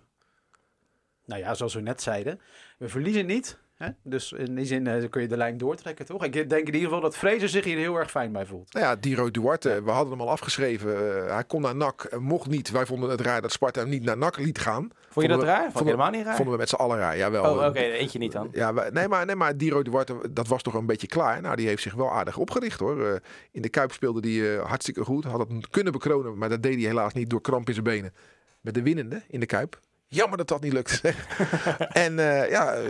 Nou 1.25 1.41
ja, 1.41 1.53
zoals 1.53 1.73
we 1.73 1.81
net 1.81 2.01
zeiden, 2.01 2.41
we 2.77 2.89
verliezen 2.89 3.25
niet. 3.25 3.57
Hè? 3.75 3.88
Dus 4.04 4.31
in 4.31 4.56
die 4.56 4.66
zin 4.66 4.88
eh, 4.88 5.10
kun 5.10 5.22
je 5.22 5.27
de 5.27 5.38
lijn 5.38 5.57
doortrekken, 5.57 6.06
toch? 6.06 6.24
Ik 6.24 6.33
denk 6.33 6.51
in 6.51 6.66
ieder 6.66 6.81
geval 6.81 7.01
dat 7.01 7.18
Fraser 7.18 7.50
zich 7.50 7.63
hier 7.63 7.77
heel 7.77 7.95
erg 7.95 8.12
fijn 8.12 8.31
bij 8.31 8.45
voelt. 8.45 8.74
Nou 8.74 8.86
ja, 8.86 8.95
Diro 8.95 9.31
Duarte, 9.31 9.83
we 9.83 9.92
hadden 9.92 10.12
hem 10.12 10.22
al 10.22 10.30
afgeschreven. 10.30 11.25
eh, 11.25 11.33
hij 11.33 11.44
kon 11.44 11.62
naar 11.62 11.75
NAC, 11.75 12.04
eh, 12.04 12.19
mocht 12.19 12.48
niet. 12.50 12.72
Wij 12.72 12.86
vonden 12.86 13.10
het 13.10 13.22
raar 13.22 13.42
dat 13.42 13.51
Sparta 13.51 13.80
hem 13.80 13.89
niet 13.89 14.04
naar 14.04 14.18
NAC 14.18 14.38
liet 14.38 14.60
gaan. 14.60 14.81
Vond 14.81 14.92
je 14.92 15.12
Vonden 15.12 15.30
dat 15.30 15.39
we- 15.39 15.45
raar? 15.45 15.60
Vond 15.62 15.72
vonden- 15.74 15.92
helemaal 15.92 16.12
niet 16.12 16.25
raar? 16.25 16.36
Vonden 16.36 16.54
we 16.54 16.60
met 16.60 16.69
z'n 16.69 16.75
allen 16.75 16.98
raar, 16.98 17.18
jawel. 17.18 17.44
Oh, 17.56 17.66
oké, 17.66 17.80
eentje 17.80 18.19
niet 18.19 18.31
dan. 18.31 18.48
Ja, 18.51 18.72
nee, 18.89 19.07
maar, 19.07 19.25
nee, 19.25 19.36
maar 19.36 19.57
Diro 19.57 19.81
Duarte, 19.81 20.16
dat 20.31 20.48
was 20.48 20.62
toch 20.62 20.74
een 20.74 20.86
beetje 20.86 21.07
klaar. 21.07 21.42
Nou, 21.42 21.56
die 21.56 21.68
heeft 21.68 21.81
zich 21.81 21.94
wel 21.94 22.12
aardig 22.12 22.38
opgericht 22.38 22.80
hoor. 22.80 23.19
In 23.51 23.62
de 23.62 23.69
Kuip 23.69 23.92
speelde 23.92 24.30
hij 24.30 24.56
hartstikke 24.66 25.04
goed. 25.04 25.24
Had 25.24 25.39
het 25.50 25.69
kunnen 25.69 25.94
bekronen, 25.94 26.38
maar 26.38 26.50
dat 26.50 26.63
deed 26.63 26.75
hij 26.75 26.83
helaas 26.83 27.13
niet 27.13 27.30
door 27.30 27.42
kramp 27.42 27.68
in 27.68 27.74
zijn 27.74 27.86
benen. 27.86 28.13
Met 28.62 28.74
de 28.74 28.81
winnende 28.81 29.22
in 29.27 29.39
de 29.39 29.45
Kuip. 29.45 29.80
Jammer 30.07 30.37
dat 30.37 30.47
dat 30.47 30.61
niet 30.61 30.73
lukt. 30.73 30.89
zeg. 30.89 31.27
en 32.05 32.19
eh, 32.19 32.49
ja, 32.49 32.73
eh, 32.73 32.85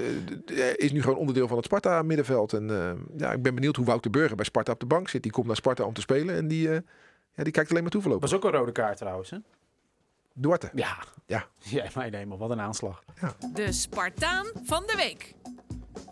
eh, 0.70 0.74
is 0.76 0.92
nu 0.92 1.02
gewoon 1.02 1.18
onderdeel 1.18 1.48
van 1.48 1.58
het 1.58 1.66
Sparta 1.66 2.02
middenveld. 2.02 2.54
En 2.54 2.70
eh, 2.70 3.20
ja, 3.20 3.32
ik 3.32 3.42
ben 3.42 3.56
benieuwd 3.56 3.76
hoe 3.76 3.86
Wouter 3.86 4.12
Burger 4.12 4.36
bij 4.36 4.46
Sparta 4.46 4.72
op 4.72 4.80
de 4.80 4.86
bank 4.86 5.10
zit. 5.10 5.24
Die 5.24 5.32
komt 5.32 5.48
naar 5.48 5.56
Sparta 5.56 5.84
om 5.84 5.94
te 5.94 6.02
spelen 6.02 6.36
en 6.36 6.48
die, 6.48 6.70
eh, 6.70 6.80
ja, 7.34 7.44
die 7.44 7.52
kijkt 7.54 7.70
alleen 7.70 7.82
maar 7.82 7.92
toe 7.92 8.02
voorlopig. 8.02 8.30
Was 8.30 8.40
ook 8.40 8.46
een 8.46 8.60
rode 8.60 8.72
kaart 8.72 8.98
trouwens, 8.98 9.30
hè? 9.30 9.38
Duarte. 10.34 10.70
Ja. 10.74 10.98
Ja. 11.26 11.46
Jij 11.58 11.90
mij 11.96 12.10
nemen, 12.10 12.38
wat 12.38 12.50
een 12.50 12.60
aanslag. 12.62 13.04
De 13.54 13.72
Spartaan 13.72 14.46
van 14.64 14.84
de 14.86 14.94
week. 14.96 15.34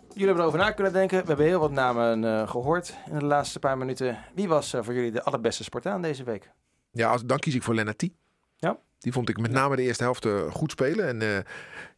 Jullie 0.08 0.26
hebben 0.26 0.42
erover 0.42 0.58
na 0.58 0.70
kunnen 0.70 0.92
denken. 0.92 1.20
We 1.20 1.26
hebben 1.26 1.46
heel 1.46 1.60
wat 1.60 1.70
namen 1.70 2.24
eh, 2.24 2.48
gehoord 2.48 2.94
in 3.10 3.18
de 3.18 3.24
laatste 3.24 3.58
paar 3.58 3.78
minuten. 3.78 4.18
Wie 4.34 4.48
was 4.48 4.72
eh, 4.72 4.82
voor 4.82 4.94
jullie 4.94 5.10
de 5.12 5.22
allerbeste 5.22 5.64
Spartaan 5.64 6.02
deze 6.02 6.24
week? 6.24 6.50
Ja, 6.90 7.10
als, 7.10 7.24
dan 7.24 7.38
kies 7.38 7.54
ik 7.54 7.62
voor 7.62 7.74
Lennartie. 7.74 8.16
Ja. 9.04 9.10
Die 9.10 9.12
vond 9.12 9.28
ik 9.28 9.38
met 9.40 9.50
name 9.50 9.76
de 9.76 9.82
eerste 9.82 10.02
helft 10.04 10.24
eh, 10.24 10.50
goed 10.52 10.70
spelen. 10.70 11.06
En 11.08 11.22
eh, 11.22 11.38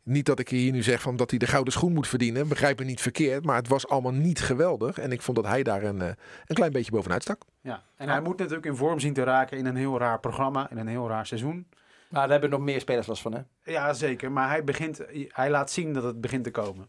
niet 0.03 0.27
dat 0.27 0.39
ik 0.39 0.49
hier 0.49 0.73
nu 0.73 0.83
zeg 0.83 1.01
van 1.03 1.17
dat 1.17 1.31
hij 1.31 1.39
de 1.39 1.47
gouden 1.47 1.73
schoen 1.73 1.93
moet 1.93 2.09
verdienen. 2.09 2.49
Begrijp 2.49 2.79
me 2.79 2.85
niet 2.85 3.01
verkeerd. 3.01 3.45
Maar 3.45 3.57
het 3.57 3.69
was 3.69 3.89
allemaal 3.89 4.13
niet 4.13 4.41
geweldig. 4.41 4.99
En 4.99 5.13
ik 5.13 5.23
vond 5.23 5.37
dat 5.37 5.47
hij 5.47 5.63
daar 5.63 5.83
een, 5.83 6.01
eh, 6.03 6.09
een 6.47 6.55
klein 6.55 6.73
beetje 6.73 6.91
bovenuit 6.91 7.23
stak. 7.23 7.43
Ja. 7.61 7.83
En 7.97 8.09
hij 8.09 8.21
moet 8.21 8.39
natuurlijk 8.39 8.67
in 8.67 8.77
vorm 8.77 9.01
zien 9.01 9.13
te 9.15 9.23
raken 9.23 9.59
in 9.59 9.67
een 9.67 9.77
heel 9.77 9.99
raar 9.99 10.21
programma, 10.21 10.71
in 10.71 10.79
een 10.79 10.89
heel 10.89 11.09
raar 11.09 11.27
seizoen. 11.27 11.67
Maar 12.09 12.21
daar 12.23 12.31
hebben 12.31 12.51
nog 12.51 12.61
meer 12.61 12.81
spelers 12.81 13.07
last 13.07 13.23
van, 13.23 13.33
hè? 13.35 13.41
Ja, 13.73 13.93
zeker. 13.93 14.33
Maar 14.33 14.49
hij, 14.49 14.65
begint, 14.65 15.01
hij 15.29 15.51
laat 15.51 15.71
zien 15.71 15.93
dat 15.93 16.03
het 16.03 16.21
begint 16.21 16.45
te 16.45 16.51
komen. 16.51 16.89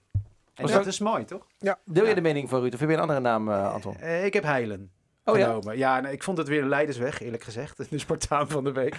En 0.53 0.65
dat 0.65 0.71
dat- 0.71 0.85
is 0.85 0.99
mooi, 0.99 1.25
toch? 1.25 1.47
Deel 1.57 2.03
je 2.03 2.09
Ja. 2.09 2.13
de 2.15 2.21
mening 2.21 2.49
van 2.49 2.59
Ruud? 2.61 2.73
Of 2.73 2.79
heb 2.79 2.89
je 2.89 2.95
een 2.95 3.01
andere 3.01 3.19
naam, 3.19 3.49
eh, 3.49 3.73
Anton? 3.73 3.95
Eh, 3.99 4.25
ik 4.25 4.33
heb 4.33 4.43
Heilen. 4.43 4.91
Oh 5.29 5.37
ja? 5.37 5.59
Ja, 5.73 6.07
ik 6.07 6.23
vond 6.23 6.37
het 6.37 6.47
weer 6.47 6.61
een 6.61 6.69
leidersweg, 6.69 7.21
eerlijk 7.21 7.43
gezegd. 7.43 7.77
De 7.89 7.97
Spartaan 7.97 8.49
van 8.49 8.63
de 8.63 8.71
week. 8.71 8.95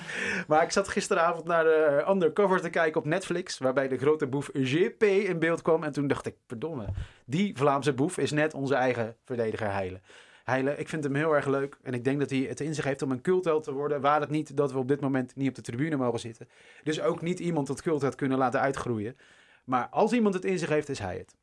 Maar 0.47 0.63
ik 0.63 0.71
zat 0.71 0.89
gisteravond 0.89 1.45
naar 1.45 1.65
de 1.65 2.05
Undercover 2.09 2.61
te 2.61 2.71
kijken 2.71 3.01
op 3.01 3.07
Netflix. 3.07 3.59
Waarbij 3.59 3.89
de 3.89 3.99
grote 3.99 4.27
boef 4.27 4.51
GP 4.53 5.03
in 5.03 5.39
beeld 5.39 5.63
kwam. 5.63 5.85
En 5.85 5.93
toen 5.93 6.07
dacht 6.07 6.27
ik, 6.27 6.37
verdomme. 6.47 6.85
Die 7.25 7.57
Vlaamse 7.57 7.93
boef 7.93 8.19
is 8.19 8.31
net 8.31 8.55
onze 8.55 8.75
eigen 8.75 9.17
verdediger 9.25 9.73
Heilen. 9.73 10.03
Heilen, 10.45 10.79
ik 10.79 10.89
vind 10.89 11.05
hem 11.05 11.15
heel 11.15 11.35
erg 11.35 11.47
leuk. 11.47 11.79
En 11.83 11.95
ik 11.95 12.05
denk 12.05 12.19
dat 12.19 12.31
hij 12.31 12.39
het 12.39 12.61
in 12.61 12.75
zich 12.75 12.85
heeft 12.85 13.03
om 13.03 13.11
een 13.11 13.21
cultheld 13.21 13.65
te 13.65 13.73
worden. 13.73 14.01
Waar 14.01 14.21
het 14.21 14.31
niet 14.31 14.57
dat 14.57 14.73
we 14.73 14.79
op 14.79 14.89
dit 14.89 15.01
moment 15.01 15.37
niet 15.37 15.49
op 15.49 15.55
de 15.55 15.63
tribune 15.63 15.97
mogen 15.97 16.21
zitten. 16.21 16.49
Dus 16.83 17.01
ook 17.01 17.23
niet 17.23 17.39
iemand 17.39 17.67
tot 17.67 17.83
cultheld 17.83 18.15
kunnen 18.15 18.39
laten 18.39 18.61
uitgroeien. 18.61 19.17
Maar 19.65 19.89
als 19.91 20.13
iemand 20.13 20.35
het 20.35 20.45
in 20.45 20.59
zich 20.59 20.69
heeft, 20.69 20.89
is 20.89 20.99
hij 20.99 21.17
het. 21.17 21.37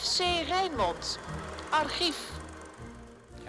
FC 0.00 0.20
Rijnmond. 0.48 1.18
Archief. 1.70 2.39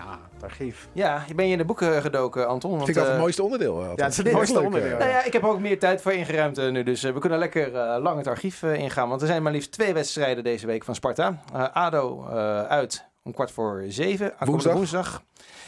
Ja, 0.06 0.20
het 0.34 0.44
archief. 0.44 0.88
Ja, 0.94 1.24
je 1.28 1.36
ben 1.36 1.46
je 1.46 1.52
in 1.52 1.58
de 1.58 1.66
boeken 1.66 2.02
gedoken, 2.02 2.48
Anton. 2.48 2.72
Want, 2.72 2.84
Vind 2.84 2.90
ik 2.90 2.96
dat 3.04 3.06
het 3.06 3.14
eh, 3.16 3.22
mooiste 3.22 3.44
onderdeel. 3.44 3.76
altijd. 3.78 3.98
Ja, 3.98 4.04
het 4.04 4.12
is 4.12 4.18
het 4.18 4.32
mooiste 4.32 4.56
leuk, 4.56 4.64
onderdeel. 4.66 4.92
eh. 4.92 4.98
Nou 4.98 5.10
ja, 5.10 5.24
ik 5.24 5.34
heb 5.34 5.44
ook 5.44 5.60
meer 5.60 5.80
tijd 5.80 6.02
voor 6.02 6.12
ingeruimd 6.14 6.58
eh, 6.58 6.70
nu. 6.72 6.84
Dus 6.84 7.04
eh, 7.04 7.14
we 7.14 7.20
kunnen 7.20 7.40
lekker 7.40 7.76
eh, 7.76 8.02
lang 8.02 8.18
het 8.18 8.28
archief 8.28 8.64
eh, 8.64 8.74
ingaan. 8.76 9.10
Want 9.10 9.22
er 9.22 9.28
zijn 9.28 9.44
maar 9.44 9.52
liefst 9.52 9.72
twee 9.72 9.94
wedstrijden 9.94 10.44
deze 10.44 10.66
week 10.68 10.84
van 10.84 10.96
Sparta. 10.96 11.42
Eh, 11.54 11.66
ADO 11.74 12.26
eh, 12.30 12.62
uit 12.64 13.06
om 13.24 13.34
kwart 13.34 13.52
voor 13.52 13.84
zeven. 13.88 14.34
Woensdag. 14.40 14.74
woensdag. 14.74 15.24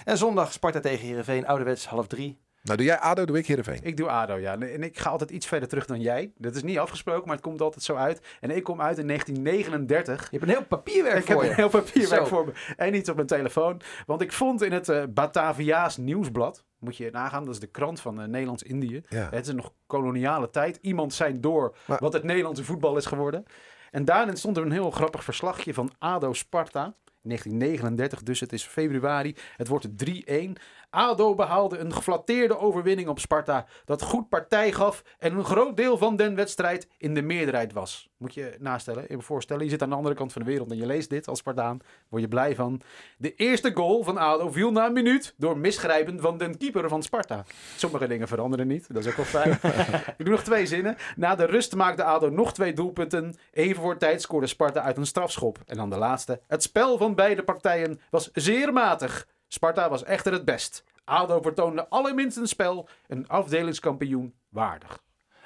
En 0.06 0.18
zondag 0.18 0.52
Sparta 0.54 0.80
tegen 0.80 1.08
Heerenveen. 1.08 1.48
Ouderwets 1.48 1.86
half 1.88 2.08
drie. 2.08 2.40
Nou, 2.64 2.78
doe 2.78 2.86
jij 2.88 2.98
ADO, 3.00 3.26
doe 3.26 3.38
ik 3.38 3.48
Heerenveen. 3.48 3.80
Ik 3.84 3.98
doe 3.98 4.10
ADO, 4.10 4.36
ja. 4.36 4.58
En 4.60 4.84
ik 4.84 5.00
ga 5.00 5.10
altijd 5.10 5.30
iets 5.32 5.48
verder 5.48 5.70
terug 5.70 5.86
dan 5.86 6.02
jij. 6.02 6.32
Dat 6.38 6.56
is 6.56 6.64
niet 6.64 6.78
afgesproken, 6.78 7.24
maar 7.26 7.36
het 7.36 7.46
komt 7.46 7.62
altijd 7.62 7.84
zo 7.84 7.96
uit. 7.96 8.22
En 8.40 8.50
ik 8.56 8.64
kom 8.64 8.82
uit 8.82 8.98
in 8.98 9.08
1939. 9.08 10.22
Je 10.32 10.38
hebt 10.38 10.50
een 10.50 10.58
heel 10.58 10.66
papierwerk 10.68 11.18
Ik 11.18 11.28
heb 11.28 11.34
voor 11.38 11.44
een 11.44 11.50
je. 11.50 11.56
heel 11.56 11.70
papierwerk 11.70 12.22
Zo. 12.22 12.28
voor 12.28 12.46
me. 12.46 12.52
En 12.78 12.96
iets 12.96 13.10
op 13.10 13.16
mijn 13.16 13.28
telefoon. 13.28 13.82
Want 14.06 14.22
ik 14.22 14.32
vond 14.32 14.62
in 14.62 14.72
het 14.72 14.90
eh, 14.90 15.04
Batavia's 15.10 15.98
nieuwsblad... 15.98 16.64
Moet 16.80 16.98
je 16.98 17.10
nagaan, 17.12 17.46
dat 17.46 17.54
is 17.54 17.60
de 17.60 17.68
krant 17.68 18.02
van 18.02 18.22
eh, 18.22 18.28
Nederlands-Indië. 18.28 19.02
Ja. 19.10 19.28
Het 19.32 19.48
is 19.48 19.54
nog 19.54 19.72
koloniale 19.88 20.50
tijd. 20.50 20.78
Iemand 20.82 21.14
zijn 21.14 21.42
door 21.42 21.76
Maar- 21.86 22.00
wat 22.00 22.14
het 22.14 22.24
Nederlandse 22.24 22.64
voetbal 22.64 22.98
is 22.98 23.06
geworden. 23.06 23.46
En 23.92 24.06
daarin 24.06 24.38
stond 24.38 24.58
er 24.58 24.64
een 24.64 24.72
heel 24.72 24.92
grappig 24.92 25.24
verslagje 25.24 25.74
van 25.74 25.92
ADO 26.00 26.34
Sparta. 26.34 26.96
1939, 27.22 28.24
dus 28.24 28.40
het 28.40 28.54
is 28.54 28.64
februari. 28.66 29.36
Het 29.58 29.68
wordt 29.68 29.88
3-1. 30.06 30.52
ADO 30.94 31.36
behaalde 31.36 31.78
een 31.78 31.94
geflatteerde 31.94 32.58
overwinning 32.58 33.08
op 33.08 33.20
Sparta 33.20 33.66
dat 33.86 34.02
goed 34.02 34.30
partij 34.30 34.72
gaf 34.72 35.04
en 35.20 35.34
een 35.34 35.46
groot 35.46 35.78
deel 35.78 35.98
van 35.98 36.16
den 36.16 36.36
wedstrijd 36.36 36.88
in 36.98 37.14
de 37.14 37.22
meerderheid 37.22 37.74
was. 37.74 38.10
Moet 38.18 38.34
je 38.34 38.56
nastellen, 38.60 39.06
je 39.10 39.22
voorstellen, 39.22 39.64
je 39.64 39.70
zit 39.70 39.82
aan 39.82 39.90
de 39.90 39.96
andere 39.96 40.16
kant 40.16 40.34
van 40.34 40.42
de 40.42 40.48
wereld 40.48 40.72
en 40.72 40.78
je 40.78 40.86
leest 40.86 41.10
dit 41.10 41.28
als 41.28 41.40
Spartaan, 41.40 41.80
word 42.10 42.22
je 42.22 42.28
blij 42.28 42.56
van. 42.56 42.82
De 43.18 43.36
eerste 43.36 43.72
goal 43.74 44.04
van 44.04 44.18
ADO 44.18 44.52
viel 44.52 44.72
na 44.72 44.86
een 44.86 44.94
minuut 44.94 45.34
door 45.38 45.58
misgrijpen 45.58 46.20
van 46.20 46.38
den 46.38 46.58
keeper 46.58 46.90
van 46.90 47.04
Sparta. 47.04 47.46
Sommige 47.76 48.08
dingen 48.08 48.28
veranderen 48.28 48.68
niet, 48.68 48.94
dat 48.94 49.06
is 49.06 49.12
ook 49.12 49.16
wel 49.16 49.26
fijn. 49.26 49.52
Ik 50.18 50.26
doe 50.26 50.30
nog 50.30 50.44
twee 50.44 50.66
zinnen. 50.66 50.96
Na 51.16 51.36
de 51.36 51.46
rust 51.46 51.76
maakte 51.76 52.04
ADO 52.04 52.30
nog 52.30 52.54
twee 52.54 52.74
doelpunten. 52.74 53.36
Even 53.52 53.82
voor 53.82 53.98
tijd 53.98 54.22
scoorde 54.22 54.48
Sparta 54.48 54.82
uit 54.82 54.98
een 54.98 55.06
strafschop. 55.06 55.60
En 55.66 55.78
dan 55.78 55.90
de 55.90 55.98
laatste. 55.98 56.42
Het 56.48 56.64
spel 56.64 56.98
van 56.98 57.16
beide 57.16 57.44
partijen 57.44 58.00
was 58.10 58.30
zeer 58.34 58.74
matig. 58.74 59.28
Sparta 59.54 59.90
was 59.90 60.04
echter 60.04 60.34
het 60.34 60.46
best. 60.46 60.84
ADO 61.04 61.42
vertoonde 61.42 61.88
allerminst 61.90 62.38
een 62.38 62.48
spel. 62.48 62.88
Een 63.08 63.28
afdelingskampioen 63.28 64.34
waardig. 64.50 65.04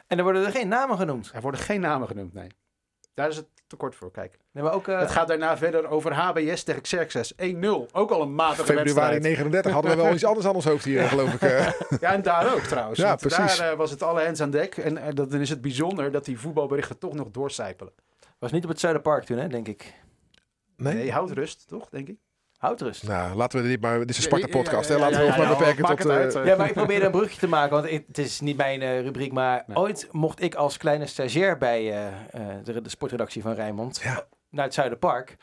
En 0.07 0.17
er 0.17 0.23
worden 0.23 0.45
er 0.45 0.51
geen 0.51 0.67
namen 0.67 0.97
genoemd. 0.97 1.31
Er 1.33 1.41
worden 1.41 1.59
geen 1.59 1.81
namen 1.81 2.07
genoemd, 2.07 2.33
nee. 2.33 2.47
Daar 3.13 3.27
is 3.29 3.35
het 3.35 3.45
tekort 3.67 3.95
voor, 3.95 4.11
kijk. 4.11 4.37
Nee, 4.51 4.63
maar 4.63 4.73
ook, 4.73 4.87
eh, 4.87 4.99
Het 4.99 5.11
gaat 5.11 5.27
daarna 5.27 5.57
verder 5.57 5.87
over 5.87 6.13
HBS 6.13 6.63
tegen 6.63 6.81
Xerxes. 6.81 7.33
1-0. 7.35 7.87
Ook 7.91 8.11
al 8.11 8.21
een 8.21 8.35
matige 8.35 8.65
Februari 8.65 8.83
wedstrijd. 8.93 9.21
39 9.21 9.71
hadden 9.71 9.91
we 9.95 9.97
wel 10.03 10.13
iets 10.13 10.25
anders 10.25 10.45
aan 10.47 10.55
ons 10.55 10.65
hoofd 10.65 10.85
hier, 10.85 11.03
geloof 11.03 11.33
ik. 11.33 11.41
eh. 11.41 11.71
Ja, 11.99 12.13
en 12.13 12.21
daar 12.21 12.53
ook 12.53 12.61
trouwens. 12.61 12.99
Ja, 12.99 13.15
precies. 13.15 13.57
Daar 13.57 13.71
eh, 13.71 13.77
was 13.77 13.91
het 13.91 14.03
alle 14.03 14.21
hens 14.21 14.41
aan 14.41 14.49
dek. 14.51 14.77
En 14.77 15.15
dat, 15.15 15.31
dan 15.31 15.39
is 15.41 15.49
het 15.49 15.61
bijzonder 15.61 16.11
dat 16.11 16.25
die 16.25 16.39
voetbalberichten 16.39 16.97
toch 16.97 17.13
nog 17.13 17.31
doorcijpelen. 17.31 17.93
was 18.39 18.51
niet 18.51 18.63
op 18.63 18.69
het 18.69 18.79
Zuiderpark 18.79 19.23
toen, 19.23 19.37
hè, 19.37 19.47
denk 19.47 19.67
ik. 19.67 19.93
Nee? 20.77 20.93
Nee, 20.93 21.11
houd 21.11 21.31
rust, 21.31 21.67
toch, 21.67 21.89
denk 21.89 22.07
ik? 22.07 22.17
Houd 22.57 22.81
rust. 22.81 23.07
Nou, 23.07 23.35
laten 23.35 23.61
we 23.61 23.67
dit 23.67 23.81
maar... 23.81 23.99
Dit 23.99 24.09
is 24.09 24.17
een 24.17 24.23
Ja, 24.31 24.37
ja, 24.37 24.37
Sparta-podcast, 24.47 24.89
ja, 24.89 24.95
hè? 24.95 25.01
ja, 25.01 25.05
Laten 25.09 25.19
we 25.19 25.23
ja, 25.25 25.29
ons 25.29 25.37
maar 25.37 25.47
ja, 25.51 25.57
beperken 25.57 25.85
tot... 25.85 26.09
eh, 26.35 26.41
eh. 26.41 26.45
Ja, 26.47 26.55
maar 26.55 26.67
ik 26.67 26.73
probeerde 26.73 27.05
een 27.05 27.11
brugje 27.11 27.39
te 27.39 27.47
maken, 27.47 27.71
want 27.81 27.89
het 28.07 28.17
is 28.17 28.39
niet 28.39 28.57
mijn 28.57 28.81
eh, 28.81 29.01
rubriek. 29.01 29.31
Maar 29.31 29.63
Nee. 29.67 29.77
ooit 29.77 30.07
mocht 30.11 30.41
ik 30.41 30.55
als 30.55 30.77
kleine 30.77 31.05
stagiair 31.05 31.57
bij 31.57 31.79
eh, 31.91 32.07
eh, 32.07 32.13
de, 32.63 32.81
de 32.81 32.89
sportredactie 32.89 33.41
van 33.41 33.53
Rijnmond 33.53 33.99
Ja. 34.03 34.23
naar 34.49 34.65
het 34.65 34.73
Zuiderpark. 34.73 35.35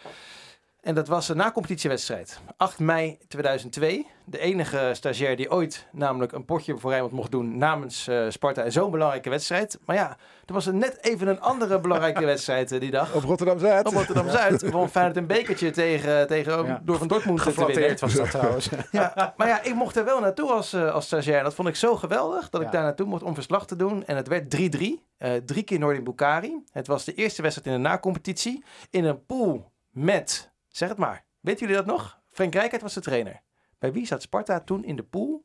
En 0.84 0.94
dat 0.94 1.08
was 1.08 1.28
een 1.28 1.36
na-competitiewedstrijd. 1.36 2.40
8 2.56 2.78
mei 2.78 3.18
2002. 3.28 4.06
De 4.24 4.38
enige 4.38 4.90
stagiair 4.92 5.36
die 5.36 5.50
ooit 5.50 5.86
namelijk 5.92 6.32
een 6.32 6.44
potje 6.44 6.78
voor 6.78 6.90
Rijnmond 6.90 7.12
mocht 7.14 7.30
doen 7.30 7.58
namens 7.58 8.08
eh, 8.08 8.24
Sparta. 8.28 8.62
En 8.62 8.72
zo'n 8.72 8.90
belangrijke 8.90 9.30
wedstrijd. 9.30 9.78
Maar 9.84 9.96
ja, 9.96 10.16
er 10.46 10.52
was 10.54 10.66
er 10.66 10.74
net 10.74 10.98
even 11.00 11.28
een 11.28 11.40
andere 11.40 11.80
belangrijke 11.80 12.24
wedstrijd 12.34 12.72
eh, 12.72 12.80
die 12.80 12.90
dag. 12.90 13.14
Op 13.14 13.22
Rotterdam-Zuid. 13.24 13.86
Op 13.86 13.92
Rotterdam-Zuid. 13.94 14.70
Won 14.70 14.88
Feyenoord 14.88 15.16
een 15.16 15.26
bekertje 15.26 15.70
tegen, 15.70 16.26
tegen 16.26 16.66
Ja. 16.66 16.80
door 16.84 16.98
Van 16.98 17.08
Dortmund 17.08 17.42
te 17.42 17.64
winnen. 17.66 17.96
Was 18.00 18.14
dat 18.14 18.30
trouwens. 18.30 18.68
Ja, 18.90 19.34
maar 19.36 19.48
ja, 19.48 19.62
ik 19.62 19.74
mocht 19.74 19.96
er 19.96 20.04
wel 20.04 20.20
naartoe 20.20 20.50
als, 20.50 20.72
eh, 20.72 20.92
als 20.94 21.04
stagiair. 21.06 21.42
Dat 21.42 21.54
vond 21.54 21.68
ik 21.68 21.76
zo 21.76 21.96
geweldig 21.96 22.50
dat 22.50 22.60
ik 22.60 22.70
daar 22.72 22.82
naartoe 22.82 23.06
mocht 23.06 23.22
om 23.22 23.34
verslag 23.34 23.66
te 23.66 23.76
doen. 23.76 24.04
En 24.04 24.16
het 24.16 24.28
werd 24.28 24.50
3-3. 24.50 25.02
Eh, 25.16 25.32
drie 25.46 25.62
keer 25.62 25.78
Noordin 25.78 26.04
Bukari. 26.04 26.62
Het 26.72 26.86
was 26.86 27.04
de 27.04 27.14
eerste 27.14 27.42
wedstrijd 27.42 27.68
in 27.76 27.82
de 27.82 27.88
na-competitie. 27.88 28.64
In 28.90 29.04
een 29.04 29.24
pool 29.26 29.72
met, 29.90 30.52
zeg 30.76 30.88
het 30.88 30.98
maar, 30.98 31.26
weten 31.40 31.60
jullie 31.60 31.82
dat 31.82 31.94
nog? 31.94 32.20
Frank 32.30 32.54
Rijkaard 32.54 32.82
was 32.82 32.94
de 32.94 33.00
trainer. 33.00 33.42
Bij 33.78 33.92
wie 33.92 34.06
zat 34.06 34.22
Sparta 34.22 34.60
toen 34.60 34.84
in 34.84 34.96
de 34.96 35.02
pool? 35.02 35.44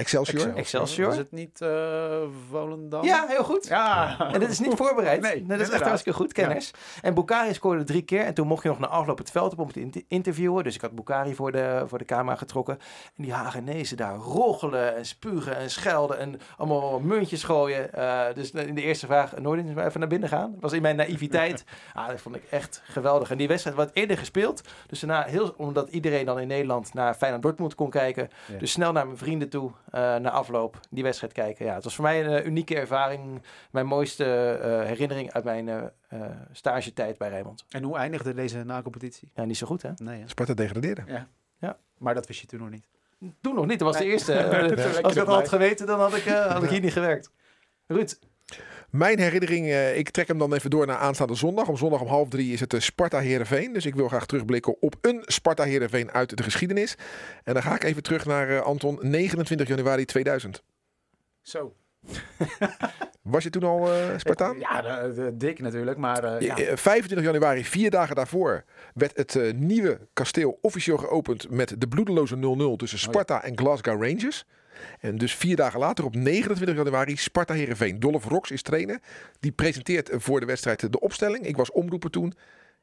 Excelsior. 0.00 0.54
Excelsior. 0.56 1.06
Was 1.08 1.16
het 1.16 1.32
niet 1.32 1.60
eh 1.60 1.68
Volendam? 2.50 3.04
Ja, 3.04 3.24
heel 3.28 3.44
goed. 3.44 3.66
Ja. 3.68 4.18
En 4.32 4.40
dit 4.40 4.48
is 4.50 4.58
niet 4.60 4.74
voorbereid. 4.74 5.20
Nee, 5.20 5.34
Nee, 5.46 5.58
dat 5.58 5.66
is 5.66 5.72
echt 5.72 5.82
hartstikke 5.82 6.18
goed, 6.18 6.32
kenners. 6.32 6.70
En 7.02 7.14
Bukari 7.14 7.54
scoorde 7.54 7.84
drie 7.84 8.02
keer. 8.02 8.24
En 8.24 8.34
toen 8.34 8.46
mocht 8.46 8.62
je 8.62 8.68
nog 8.68 8.78
na 8.78 8.86
afloop 8.86 9.18
het 9.18 9.30
veld 9.30 9.52
op 9.52 9.58
om 9.58 9.72
te 9.72 9.80
inter- 9.80 10.02
interviewen. 10.08 10.64
Dus 10.64 10.74
ik 10.74 10.80
had 10.80 10.94
Bukari 10.94 11.34
voor 11.34 11.52
de, 11.52 11.84
voor 11.86 11.98
de 11.98 12.04
camera 12.04 12.36
getrokken. 12.36 12.78
En 13.16 13.22
die 13.22 13.32
Hagenezen 13.32 13.96
daar 13.96 14.14
roggelen 14.16 14.96
en 14.96 15.04
spugen 15.06 15.56
en 15.56 15.70
schelden. 15.70 16.18
En 16.18 16.40
allemaal 16.56 17.00
muntjes 17.00 17.42
gooien. 17.44 17.92
Eh, 17.92 18.34
dus 18.34 18.50
in 18.50 18.74
de 18.74 18.82
eerste 18.82 19.06
vraag, 19.06 19.36
nooit 19.38 19.60
eens 19.64 19.74
maar 19.74 19.86
even 19.86 20.00
naar 20.00 20.08
binnen 20.08 20.28
gaan. 20.28 20.50
Dat 20.52 20.60
was 20.60 20.72
in 20.72 20.82
mijn 20.82 20.96
naïviteit. 20.96 21.64
ah, 21.94 22.08
dat 22.08 22.20
vond 22.20 22.36
ik 22.36 22.42
echt 22.50 22.82
geweldig. 22.84 23.30
En 23.30 23.38
die 23.38 23.48
wedstrijd 23.48 23.76
werd 23.76 23.90
eerder 23.92 24.18
gespeeld. 24.18 24.62
Dus 24.86 25.00
daarna, 25.00 25.22
heel, 25.22 25.54
omdat 25.56 25.88
iedereen 25.88 26.24
dan 26.26 26.40
in 26.40 26.48
Nederland 26.48 26.94
naar 26.94 27.14
Feyenoord 27.14 27.42
Dortmund 27.42 27.74
kon 27.74 27.90
kijken. 27.90 28.28
Ja. 28.52 28.58
Dus 28.58 28.70
snel 28.72 28.92
naar 28.92 29.06
mijn 29.06 29.18
vrienden 29.18 29.48
toe, 29.48 29.70
na 29.90 30.30
afloop, 30.30 30.80
die 30.90 31.02
wedstrijd 31.02 31.32
kijken. 31.32 31.66
Ja, 31.66 31.74
het 31.74 31.84
was 31.84 31.94
voor 31.94 32.04
mij 32.04 32.24
een 32.24 32.32
eh, 32.32 32.46
unieke 32.46 32.76
ervaring. 32.76 33.42
Mijn 33.70 33.86
mooiste 33.86 34.24
eh, 34.62 34.86
herinnering 34.86 35.32
uit 35.32 35.44
mijn 35.44 35.68
eh 35.68 35.82
eh, 36.10 36.20
stagetijd 36.52 37.18
bij 37.18 37.28
Rijnmond. 37.28 37.64
En 37.68 37.82
hoe 37.82 37.96
eindigde 37.96 38.34
deze 38.34 38.64
na-competitie? 38.64 39.30
Ja, 39.34 39.44
niet 39.44 39.56
zo 39.56 39.66
goed 39.66 39.82
hè? 39.82 39.90
Nee, 39.96 40.20
hè? 40.20 40.28
Sparta 40.28 40.54
degradeerde. 40.54 41.26
Maar 41.98 42.14
dat 42.14 42.26
wist 42.26 42.40
je 42.40 42.46
toen 42.46 42.58
nog 42.58 42.70
niet. 42.70 42.86
Toen 43.40 43.54
nog 43.54 43.66
niet, 43.66 43.78
dat 43.78 43.88
was 43.88 43.96
de 43.96 44.04
eerste. 44.04 44.32
Eh, 44.32 45.02
Als 45.04 45.12
ik 45.12 45.18
dat 45.18 45.26
had 45.26 45.48
geweten, 45.48 45.86
dan 45.86 46.00
had 46.00 46.16
ik, 46.16 46.26
eh, 46.26 46.52
had 46.52 46.62
ik 46.62 46.70
hier 46.70 46.80
niet 46.80 46.92
gewerkt. 46.92 47.30
Ruud, 47.86 48.18
Mijn 48.90 49.18
herinnering, 49.18 49.66
eh, 49.66 49.98
ik 49.98 50.10
trek 50.10 50.28
hem 50.28 50.38
dan 50.38 50.54
even 50.54 50.70
door 50.70 50.86
naar 50.86 50.96
aanstaande 50.96 51.34
zondag. 51.34 51.68
Om 51.68 51.76
zondag 51.76 52.00
om 52.00 52.06
half 52.06 52.28
drie 52.28 52.52
is 52.52 52.60
het 52.60 52.74
eh, 52.74 52.80
Sparta 52.80 53.18
Heerenveen. 53.18 53.72
Dus 53.72 53.86
ik 53.86 53.94
wil 53.94 54.08
graag 54.08 54.26
terugblikken 54.26 54.76
op 54.80 54.94
een 55.00 55.22
Sparta 55.26 55.64
Heerenveen 55.64 56.10
uit 56.10 56.36
de 56.36 56.42
geschiedenis. 56.42 56.96
En 57.44 57.54
dan 57.54 57.62
ga 57.62 57.74
ik 57.74 57.84
even 57.84 58.02
terug 58.02 58.26
naar 58.26 58.50
eh, 58.50 58.60
Anton, 58.60 58.98
29 59.00 59.68
januari 59.68 60.04
2000. 60.04 60.62
Zo. 61.42 61.74
Was 63.22 63.42
je 63.42 63.50
toen 63.50 63.62
al 63.62 63.92
eh 63.92 64.18
Spartaan? 64.18 64.58
Ja, 64.58 65.08
dik 65.34 65.60
natuurlijk, 65.60 65.98
maar 65.98 66.24
eh, 66.24 66.40
ja. 66.40 66.56
Eh, 66.56 66.76
25 66.76 67.26
januari, 67.26 67.64
vier 67.64 67.90
dagen 67.90 68.16
daarvoor, 68.16 68.64
werd 68.94 69.16
het 69.16 69.36
eh, 69.36 69.52
nieuwe 69.52 69.98
kasteel 70.12 70.58
officieel 70.62 70.96
geopend 70.96 71.50
met 71.50 71.74
de 71.78 71.88
bloedeloze 71.88 72.36
0-0 72.36 72.76
tussen 72.76 72.98
Sparta 72.98 73.42
en 73.42 73.58
Glasgow 73.58 74.02
Rangers. 74.04 74.44
En 75.00 75.18
dus 75.18 75.34
vier 75.34 75.56
dagen 75.56 75.80
later, 75.80 76.04
op 76.04 76.14
29 76.14 76.76
januari, 76.76 77.16
Sparta 77.16 77.54
Heerenveen. 77.54 78.00
Dolph 78.00 78.24
Rox 78.24 78.50
is 78.50 78.62
trainer. 78.62 79.00
Die 79.40 79.52
presenteert 79.52 80.08
eh, 80.08 80.18
voor 80.18 80.40
de 80.40 80.46
wedstrijd 80.46 80.92
de 80.92 81.00
opstelling. 81.00 81.46
Ik 81.46 81.56
was 81.56 81.70
omroeper 81.70 82.10
toen. 82.10 82.34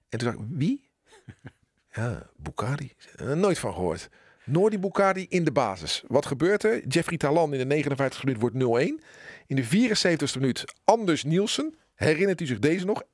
En 0.10 0.20
toen 0.20 0.27
dacht 0.27 0.39
ik, 0.39 0.46
wie? 0.50 0.86
Ja, 1.91 2.29
Bukari. 2.36 2.91
Eh, 3.15 3.32
nooit 3.32 3.60
van 3.60 3.74
gehoord. 3.74 4.10
Noordi 4.44 4.79
Bukari 4.79 5.25
in 5.29 5.44
de 5.44 5.51
basis. 5.51 6.03
Wat 6.08 6.25
gebeurt 6.25 6.63
er? 6.63 6.88
Jeffrey 6.88 7.17
Talan 7.17 7.53
in 7.53 7.67
de 7.67 7.84
59e 7.84 8.24
minuut 8.24 8.39
wordt 8.39 8.56
0-1. 8.56 9.03
In 9.48 9.56
de 9.56 9.66
74e 9.66 10.39
minuut 10.39 10.74
Anders 10.84 11.24
Nielsen. 11.24 11.75
Herinnert 11.96 12.42
u 12.42 12.46
zich 12.46 12.60
deze 12.60 12.86
nog? 12.86 13.04
1-1. 13.04 13.08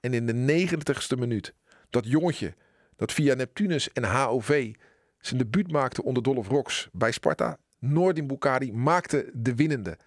En 0.00 0.14
in 0.14 0.26
de 0.26 0.66
90ste 0.66 1.18
minuut 1.18 1.54
dat 1.90 2.06
jongetje 2.06 2.54
dat 2.96 3.12
via 3.12 3.34
Neptunus 3.34 3.92
en 3.92 4.04
HOV 4.04 4.74
zijn 5.18 5.38
debuut 5.38 5.72
maakte 5.72 6.04
onder 6.04 6.22
Dolph 6.22 6.48
Rox 6.48 6.88
bij 6.92 7.12
Sparta. 7.12 7.58
Noordin 7.78 8.26
Bukari 8.26 8.72
maakte 8.72 9.30
de 9.32 9.54
winnende. 9.54 9.98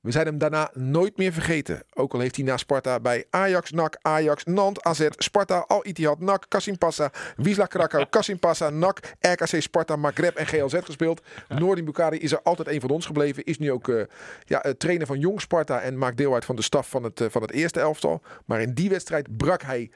We 0.00 0.10
zijn 0.10 0.26
hem 0.26 0.38
daarna 0.38 0.70
nooit 0.72 1.16
meer 1.16 1.32
vergeten. 1.32 1.82
Ook 1.94 2.12
al 2.12 2.20
heeft 2.20 2.36
hij 2.36 2.44
na 2.44 2.56
Sparta 2.56 3.00
bij 3.00 3.24
Ajax, 3.30 3.70
NAC, 3.70 3.96
Ajax, 4.02 4.44
Nant, 4.44 4.82
AZ, 4.82 5.06
Sparta, 5.10 5.64
Al 5.66 5.86
Ittihad, 5.86 6.20
NAC, 6.20 6.44
Kasimpasa, 6.48 7.10
Wisla 7.36 7.66
Krakau, 7.66 8.06
Kasimpasa, 8.10 8.70
NAC, 8.70 9.16
RKC, 9.20 9.60
Sparta, 9.60 9.96
Maghreb 9.96 10.36
en 10.36 10.46
GLZ 10.46 10.74
gespeeld. 10.82 11.22
Noordin 11.48 11.84
Bukari 11.84 12.18
is 12.18 12.32
er 12.32 12.42
altijd 12.42 12.68
een 12.68 12.80
van 12.80 12.90
ons 12.90 13.06
gebleven. 13.06 13.44
Is 13.44 13.58
nu 13.58 13.72
ook 13.72 13.88
eh, 13.88 14.02
ja, 14.44 14.62
eh, 14.62 14.72
trainer 14.72 15.06
van 15.06 15.18
Jong 15.18 15.40
Sparta 15.40 15.80
en 15.80 15.98
maakt 15.98 16.16
deel 16.16 16.34
uit 16.34 16.44
van 16.44 16.56
de 16.56 16.62
staf 16.62 16.88
van 16.88 17.02
het, 17.02 17.20
eh, 17.20 17.26
van 17.30 17.42
het 17.42 17.50
eerste 17.50 17.80
elftal. 17.80 18.22
Maar 18.44 18.60
in 18.60 18.74
die 18.74 18.90
wedstrijd 18.90 19.36
brak 19.36 19.62
hij 19.62 19.90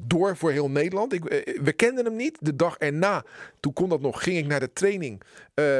door 0.00 0.36
voor 0.36 0.50
heel 0.50 0.70
Nederland. 0.70 1.12
Ik, 1.12 1.22
we 1.62 1.72
kenden 1.72 2.04
hem 2.04 2.16
niet. 2.16 2.36
De 2.40 2.56
dag 2.56 2.78
erna, 2.78 3.24
toen 3.60 3.72
kon 3.72 3.88
dat 3.88 4.00
nog, 4.00 4.22
ging 4.22 4.36
ik 4.36 4.46
naar 4.46 4.60
de 4.60 4.72
training 4.72 5.22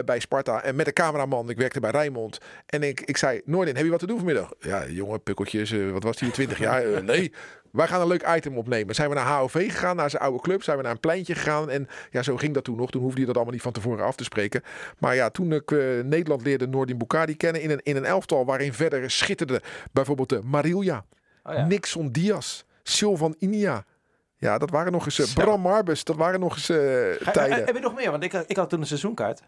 bij 0.05 0.19
Sparta. 0.19 0.63
En 0.63 0.77
met 0.77 0.87
de 0.87 0.93
cameraman, 0.93 1.51
ik 1.51 1.57
werkte 1.57 1.81
bij 1.81 1.91
Rijnmond. 1.91 2.39
En 2.67 2.83
ik, 2.83 3.01
ik 3.01 3.17
zei, 3.17 3.41
Noordin, 3.59 3.77
heb 3.77 3.85
je 3.85 3.91
wat 3.91 4.01
te 4.01 4.07
doen 4.07 4.17
vanmiddag? 4.17 4.53
Ja, 4.61 4.87
jongen, 4.89 5.23
pukkeltjes, 5.23 5.71
eh, 5.71 5.91
wat 5.91 6.03
was 6.03 6.17
die, 6.17 6.31
20 6.31 6.59
jaar? 6.59 6.83
Eh, 6.83 7.01
nee, 7.01 7.33
wij 7.73 7.87
gaan 7.87 8.01
een 8.01 8.07
leuk 8.07 8.29
item 8.37 8.57
opnemen. 8.57 8.95
Zijn 8.95 9.09
we 9.09 9.15
naar 9.15 9.27
HOV 9.27 9.71
gegaan, 9.71 9.97
naar 9.97 10.11
zijn 10.11 10.23
oude 10.23 10.41
club. 10.41 10.63
Zijn 10.63 10.77
we 10.77 10.83
naar 10.83 10.93
een 10.93 11.01
pleintje 11.01 11.35
gegaan. 11.35 11.71
En 11.71 11.89
ja, 12.11 12.23
zo 12.23 12.37
ging 12.37 12.55
dat 12.55 12.65
toen 12.65 12.77
nog. 12.77 12.91
Toen 12.91 13.03
hoefde 13.03 13.21
je 13.21 13.27
dat 13.27 13.35
allemaal 13.35 13.53
niet 13.55 13.63
van 13.63 13.73
tevoren 13.73 14.05
af 14.05 14.17
te 14.17 14.25
spreken. 14.25 14.63
Maar 14.99 15.15
ja, 15.15 15.31
toen 15.31 15.53
ik 15.53 15.71
eh, 15.71 15.79
Nederland 16.05 16.43
leerde 16.43 16.67
Noordin 16.67 16.99
Bukari 16.99 17.37
kennen 17.37 17.63
in 17.63 17.71
een, 17.71 17.81
in 17.83 17.97
een 17.97 18.05
elftal 18.05 18.45
waarin 18.45 18.73
verder 18.73 19.11
schitterde 19.11 19.63
bijvoorbeeld 19.93 20.29
de 20.29 20.41
Marilja, 20.45 21.05
Oh 21.43 21.55
ja. 21.55 21.67
Nixon 21.67 22.11
Diaz, 22.11 22.63
Sylvan 22.83 23.35
Inia. 23.39 23.85
Ja, 24.37 24.59
dat 24.59 24.71
waren 24.71 24.93
nog 24.93 25.05
eens. 25.05 25.33
Bram 25.33 25.61
Marbus. 25.61 26.05
Dat 26.05 26.17
waren 26.17 26.41
nog 26.41 26.55
eens 26.55 26.67
tijden. 26.67 27.65
heb 27.65 27.75
je 27.75 27.81
nog 27.81 27.95
meer? 27.95 28.11
Want 28.11 28.23
ik, 28.23 28.33
ik 28.33 28.57
had 28.57 28.71
toen 28.71 28.81
een 28.81 28.87
seizoenkaart. 28.87 29.43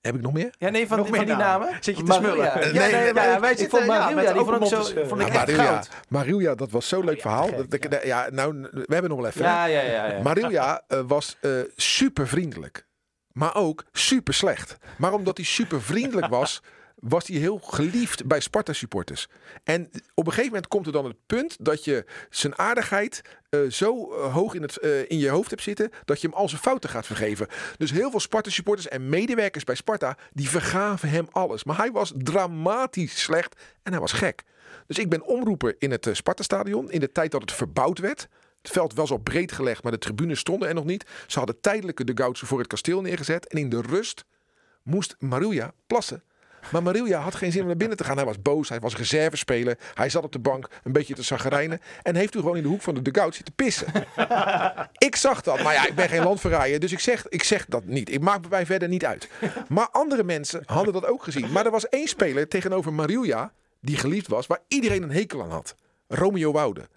Heb 0.00 0.14
ik 0.14 0.20
nog 0.20 0.32
meer? 0.32 0.54
Ja, 0.58 0.68
nee, 0.68 0.86
van, 0.86 0.96
Nog 0.98 1.06
van 1.06 1.16
meer 1.16 1.26
die 1.26 1.36
namen? 1.36 1.66
namen. 1.66 1.82
Zit 1.84 1.96
je 1.96 2.02
te 2.02 2.12
smullen? 2.12 2.44
Ja, 2.44 2.54
Nee, 2.58 2.72
nee, 2.72 2.92
nee, 2.92 3.12
maar 3.12 3.28
ja, 3.28 3.40
wij 3.40 3.48
zit, 3.50 3.58
zitten 3.58 3.80
ja, 3.80 3.86
Maria, 3.86 4.14
met 4.14 4.34
die 4.34 4.44
vond 4.44 4.62
ik 4.62 4.68
zo, 4.68 4.82
vond 5.06 5.20
ik 5.20 5.26
Ja, 5.26 5.32
echt 5.32 5.34
Marilja, 5.34 5.64
goud. 5.64 5.88
Marilja, 6.08 6.54
dat 6.54 6.70
was 6.70 6.88
zo'n 6.88 7.04
leuk 7.04 7.20
verhaal. 7.20 7.46
gek, 7.46 7.56
Dat 7.70 7.72
ik- 7.92 8.04
ja, 8.04 8.28
nou, 8.30 8.60
we 8.72 8.84
hebben 8.88 9.10
nog 9.10 9.18
wel 9.18 9.28
even. 9.28 9.42
Ja, 9.42 9.64
ja, 9.64 9.80
ja. 9.80 10.06
ja. 10.06 10.22
Marilja 10.22 10.82
eh, 10.88 11.00
was 11.06 11.36
eh, 11.40 11.50
super 11.76 12.28
vriendelijk. 12.28 12.86
Maar 13.32 13.54
ook 13.54 13.84
super 13.92 14.34
slecht. 14.34 14.76
Maar 14.98 15.12
omdat 15.12 15.36
hij 15.36 15.46
super 15.46 15.82
vriendelijk 15.82 16.26
was, 16.26 16.62
was 17.00 17.26
hij 17.26 17.36
heel 17.36 17.58
geliefd 17.58 18.26
bij 18.26 18.40
Sparta 18.40 18.72
supporters. 18.72 19.28
En 19.64 19.90
op 20.14 20.26
een 20.26 20.32
gegeven 20.32 20.52
moment 20.52 20.68
komt 20.68 20.86
er 20.86 20.92
dan 20.92 21.04
het 21.04 21.16
punt 21.26 21.56
dat 21.60 21.84
je 21.84 22.04
zijn 22.30 22.58
aardigheid 22.58 23.22
eh, 23.48 23.60
zo 23.68 24.12
eh, 24.12 24.34
hoog 24.34 24.54
in, 24.54 24.62
het, 24.62 24.78
eh, 24.78 25.10
in 25.10 25.18
je 25.18 25.28
hoofd 25.28 25.50
hebt 25.50 25.62
zitten 25.62 25.90
dat 26.04 26.20
je 26.20 26.28
hem 26.28 26.36
al 26.36 26.48
zijn 26.48 26.60
fouten 26.60 26.90
gaat 26.90 27.06
vergeven. 27.06 27.46
Dus 27.76 27.90
heel 27.90 28.10
veel 28.10 28.20
Sparta 28.20 28.50
supporters 28.50 28.88
en 28.88 29.08
medewerkers 29.08 29.64
bij 29.64 29.74
Sparta 29.74 30.16
die 30.32 30.48
vergaven 30.48 31.08
hem 31.08 31.28
alles. 31.30 31.64
Maar 31.64 31.76
hij 31.76 31.92
was 31.92 32.12
dramatisch 32.16 33.22
slecht 33.22 33.60
en 33.82 33.92
hij 33.92 34.00
was 34.00 34.12
gek. 34.12 34.44
Dus 34.86 34.98
ik 34.98 35.08
ben 35.08 35.26
omroeper 35.26 35.74
in 35.78 35.90
het 35.90 36.06
eh, 36.06 36.14
Sparta-stadion 36.14 36.90
in 36.90 37.00
de 37.00 37.12
tijd 37.12 37.30
dat 37.30 37.40
het 37.40 37.52
verbouwd 37.52 37.98
werd. 37.98 38.28
Het 38.62 38.70
veld 38.70 38.94
was 38.94 39.10
al 39.10 39.18
breed 39.18 39.52
gelegd, 39.52 39.82
maar 39.82 39.92
de 39.92 39.98
tribunes 39.98 40.38
stonden 40.38 40.68
er 40.68 40.74
nog 40.74 40.84
niet. 40.84 41.06
Ze 41.26 41.38
hadden 41.38 41.60
tijdelijke 41.60 42.04
dugouts 42.04 42.40
voor 42.40 42.58
het 42.58 42.66
kasteel 42.66 43.00
neergezet. 43.00 43.46
En 43.46 43.58
in 43.58 43.68
de 43.68 43.80
rust 43.80 44.24
moest 44.82 45.16
Maruja 45.18 45.72
plassen. 45.86 46.22
Maar 46.72 46.82
Maruja 46.82 47.20
had 47.20 47.34
geen 47.34 47.52
zin 47.52 47.60
om 47.60 47.66
naar 47.66 47.76
binnen 47.76 47.96
te 47.96 48.04
gaan. 48.04 48.16
Hij 48.16 48.24
was 48.24 48.42
boos, 48.42 48.68
hij 48.68 48.80
was 48.80 48.96
reservespeler. 48.96 49.78
Hij 49.94 50.08
zat 50.08 50.24
op 50.24 50.32
de 50.32 50.38
bank 50.38 50.68
een 50.82 50.92
beetje 50.92 51.14
te 51.14 51.22
zagrijnen. 51.22 51.80
En 52.02 52.16
heeft 52.16 52.32
toen 52.32 52.42
gewoon 52.42 52.56
in 52.56 52.62
de 52.62 52.68
hoek 52.68 52.82
van 52.82 52.94
de 52.94 53.02
dugout 53.02 53.34
zitten 53.34 53.54
pissen. 53.54 53.86
ik 55.08 55.16
zag 55.16 55.40
dat, 55.40 55.62
maar 55.62 55.74
ja, 55.74 55.86
ik 55.86 55.94
ben 55.94 56.08
geen 56.08 56.22
landverraaier. 56.22 56.80
Dus 56.80 56.92
ik 56.92 57.00
zeg, 57.00 57.28
ik 57.28 57.42
zeg 57.42 57.66
dat 57.66 57.84
niet. 57.84 58.12
Ik 58.12 58.20
maak 58.20 58.48
mij 58.48 58.66
verder 58.66 58.88
niet 58.88 59.04
uit. 59.04 59.28
Maar 59.68 59.88
andere 59.90 60.24
mensen 60.24 60.62
hadden 60.64 60.92
dat 60.92 61.06
ook 61.06 61.22
gezien. 61.22 61.52
Maar 61.52 61.64
er 61.64 61.70
was 61.70 61.88
één 61.88 62.08
speler 62.08 62.48
tegenover 62.48 62.92
Maruja, 62.92 63.52
die 63.80 63.96
geliefd 63.96 64.28
was, 64.28 64.46
waar 64.46 64.60
iedereen 64.68 65.02
een 65.02 65.12
hekel 65.12 65.42
aan 65.42 65.50
had. 65.50 65.74
Romeo 66.08 66.52
Woude. 66.52 66.88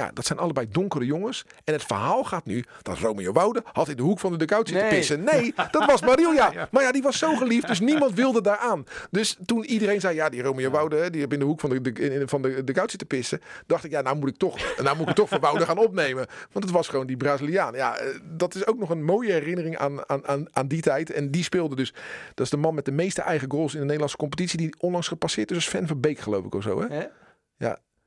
Ja, 0.00 0.10
dat 0.14 0.26
zijn 0.26 0.38
allebei 0.38 0.66
donkere 0.70 1.04
jongens. 1.04 1.44
En 1.64 1.72
het 1.72 1.84
verhaal 1.84 2.24
gaat 2.24 2.44
nu 2.44 2.64
dat 2.82 2.98
Romeo 2.98 3.32
Woude 3.32 3.62
had 3.72 3.88
in 3.88 3.96
de 3.96 4.02
hoek 4.02 4.18
van 4.18 4.32
de 4.32 4.38
dugout 4.38 4.68
zitten 4.68 4.86
Nee. 4.86 4.96
pissen. 4.98 5.24
Nee, 5.24 5.54
dat 5.70 5.84
was 5.86 6.00
Marilja. 6.00 6.52
Maar 6.70 6.82
ja, 6.82 6.92
die 6.92 7.02
was 7.02 7.18
zo 7.18 7.34
geliefd, 7.36 7.66
dus 7.66 7.80
niemand 7.80 8.14
wilde 8.14 8.42
daar 8.42 8.58
aan. 8.58 8.84
Dus 9.10 9.36
toen 9.46 9.64
iedereen 9.64 10.00
zei, 10.00 10.14
ja, 10.14 10.28
die 10.28 10.42
Romeo 10.42 10.70
Woude, 10.70 11.10
die 11.10 11.20
heeft 11.20 11.32
in 11.32 11.38
de 11.38 11.44
hoek 11.44 11.60
van 11.60 11.70
de, 11.70 11.80
de, 11.80 12.22
van 12.26 12.42
de 12.42 12.64
dugout 12.64 12.90
zitten 12.90 13.08
pissen. 13.08 13.40
Dacht 13.66 13.84
ik, 13.84 13.90
ja, 13.90 14.00
nou 14.00 14.16
moet 14.16 14.28
ik 14.28 14.36
toch, 14.36 14.58
nou 14.82 14.96
moet 14.96 15.08
ik 15.08 15.14
toch 15.14 15.28
voor 15.28 15.40
Woude 15.40 15.64
gaan 15.66 15.78
opnemen. 15.78 16.26
Want 16.52 16.64
het 16.64 16.74
was 16.74 16.88
gewoon 16.88 17.06
die 17.06 17.16
Braziliaan. 17.16 17.74
Ja, 17.74 17.96
eh, 17.96 18.06
dat 18.24 18.54
is 18.54 18.66
ook 18.66 18.78
nog 18.78 18.90
een 18.90 19.04
mooie 19.04 19.32
herinnering 19.32 19.76
aan, 19.76 20.08
aan, 20.08 20.26
aan, 20.26 20.46
aan 20.52 20.68
die 20.68 20.82
tijd. 20.82 21.10
En 21.10 21.30
die 21.30 21.42
speelde 21.44 21.76
dus, 21.76 21.92
dat 22.34 22.44
is 22.44 22.50
de 22.50 22.56
man 22.56 22.74
met 22.74 22.84
de 22.84 22.92
meeste 22.92 23.22
eigen 23.22 23.50
goals 23.50 23.72
in 23.72 23.78
de 23.78 23.84
Nederlandse 23.84 24.16
competitie. 24.16 24.58
Die 24.58 24.74
onlangs 24.78 25.08
gepasseerd 25.08 25.50
is 25.50 25.56
als 25.56 25.64
Sven 25.64 25.86
van 25.86 26.00
Beek, 26.00 26.18
geloof 26.18 26.44
ik 26.44 26.54
of 26.54 26.62
zo. 26.62 26.80
Hè? 26.80 26.86
Hè? 26.94 27.04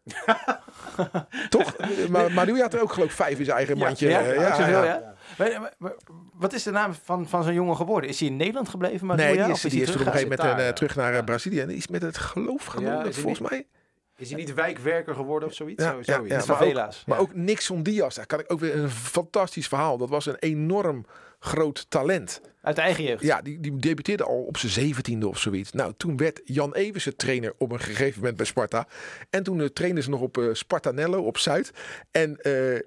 Ja. 0.03 0.61
Toch? 1.49 1.75
Maar 2.09 2.31
Mario 2.31 2.55
had 2.55 2.73
er 2.73 2.81
ook 2.81 2.93
geloof 2.93 3.09
ik 3.09 3.15
vijf 3.15 3.39
in 3.39 3.45
zijn 3.45 3.57
eigen 3.57 3.77
mandje. 3.77 4.09
Ja, 4.09 4.19
ook 4.19 4.55
zoveel, 4.55 4.83
ja. 4.83 5.13
Maar 5.77 5.93
Wat 6.33 6.53
is 6.53 6.63
de 6.63 6.71
naam 6.71 6.93
van, 7.03 7.27
van 7.27 7.43
zo'n 7.43 7.53
jongen 7.53 7.75
geworden? 7.75 8.09
Is 8.09 8.19
hij 8.19 8.29
in 8.29 8.35
Nederland 8.37 8.69
gebleven? 8.69 9.07
Maar 9.07 9.15
Nee, 9.17 9.33
die 9.33 9.43
of 9.43 9.63
is, 9.63 9.71
die 9.71 9.81
is 9.81 9.91
toen 9.91 10.01
op 10.01 10.05
een 10.05 10.11
gegeven 10.11 10.35
moment 10.37 10.57
eh, 10.59 10.65
ja. 10.65 10.73
terug 10.73 10.95
naar 10.95 11.13
eh, 11.13 11.23
Brazilië. 11.23 11.59
En 11.59 11.67
die 11.67 11.77
is 11.77 11.87
met 11.87 12.01
het 12.01 12.17
geloof 12.17 12.65
gaan 12.65 12.83
Ja, 12.83 13.11
volgens 13.11 13.49
mij. 13.49 13.67
Is 14.17 14.29
hij 14.29 14.39
niet 14.39 14.53
wijkwerker 14.53 15.15
geworden 15.15 15.49
of 15.49 15.55
zoiets? 15.55 15.83
Ja, 15.83 15.89
Zo- 15.91 15.97
ja, 15.97 16.03
zoiets. 16.03 16.45
ja, 16.45 16.55
maar. 16.57 16.73
Maar 17.05 17.17
Ja. 17.17 17.23
ook 17.23 17.33
Nixon 17.35 17.83
Diaz, 17.83 18.15
daar 18.15 18.25
kan 18.25 18.39
ik 18.39 18.51
ook 18.51 18.59
weer 18.59 18.75
een 18.75 18.89
fantastisch 18.89 19.67
verhaal. 19.67 19.97
Dat 19.97 20.09
was 20.09 20.25
een 20.25 20.37
enorm 20.39 21.05
groot 21.39 21.85
talent. 21.89 22.41
Uit 22.63 22.75
de 22.75 22.81
eigen 22.81 23.03
jeugd. 23.03 23.23
Ja, 23.23 23.41
die, 23.41 23.59
die 23.59 23.75
debuteerde 23.79 24.23
al 24.23 24.43
op 24.43 24.57
zijn 24.57 24.71
zeventiende 24.71 25.27
of 25.27 25.39
zoiets. 25.39 25.71
Nou, 25.71 25.93
toen 25.97 26.17
werd 26.17 26.41
Jan 26.43 26.73
Eversen 26.73 27.15
trainer 27.15 27.53
op 27.57 27.71
een 27.71 27.79
gegeven 27.79 28.19
moment 28.19 28.37
bij 28.37 28.45
Sparta. 28.45 28.87
En 29.29 29.43
toen 29.43 29.59
uh, 29.59 29.65
trainen 29.65 30.03
ze 30.03 30.09
nog 30.09 30.21
op 30.21 30.37
eh 30.37 30.45
Spartanello 30.51 31.21
op 31.21 31.37
Zuid. 31.37 31.71
En 32.11 32.37
eh, 32.37 32.79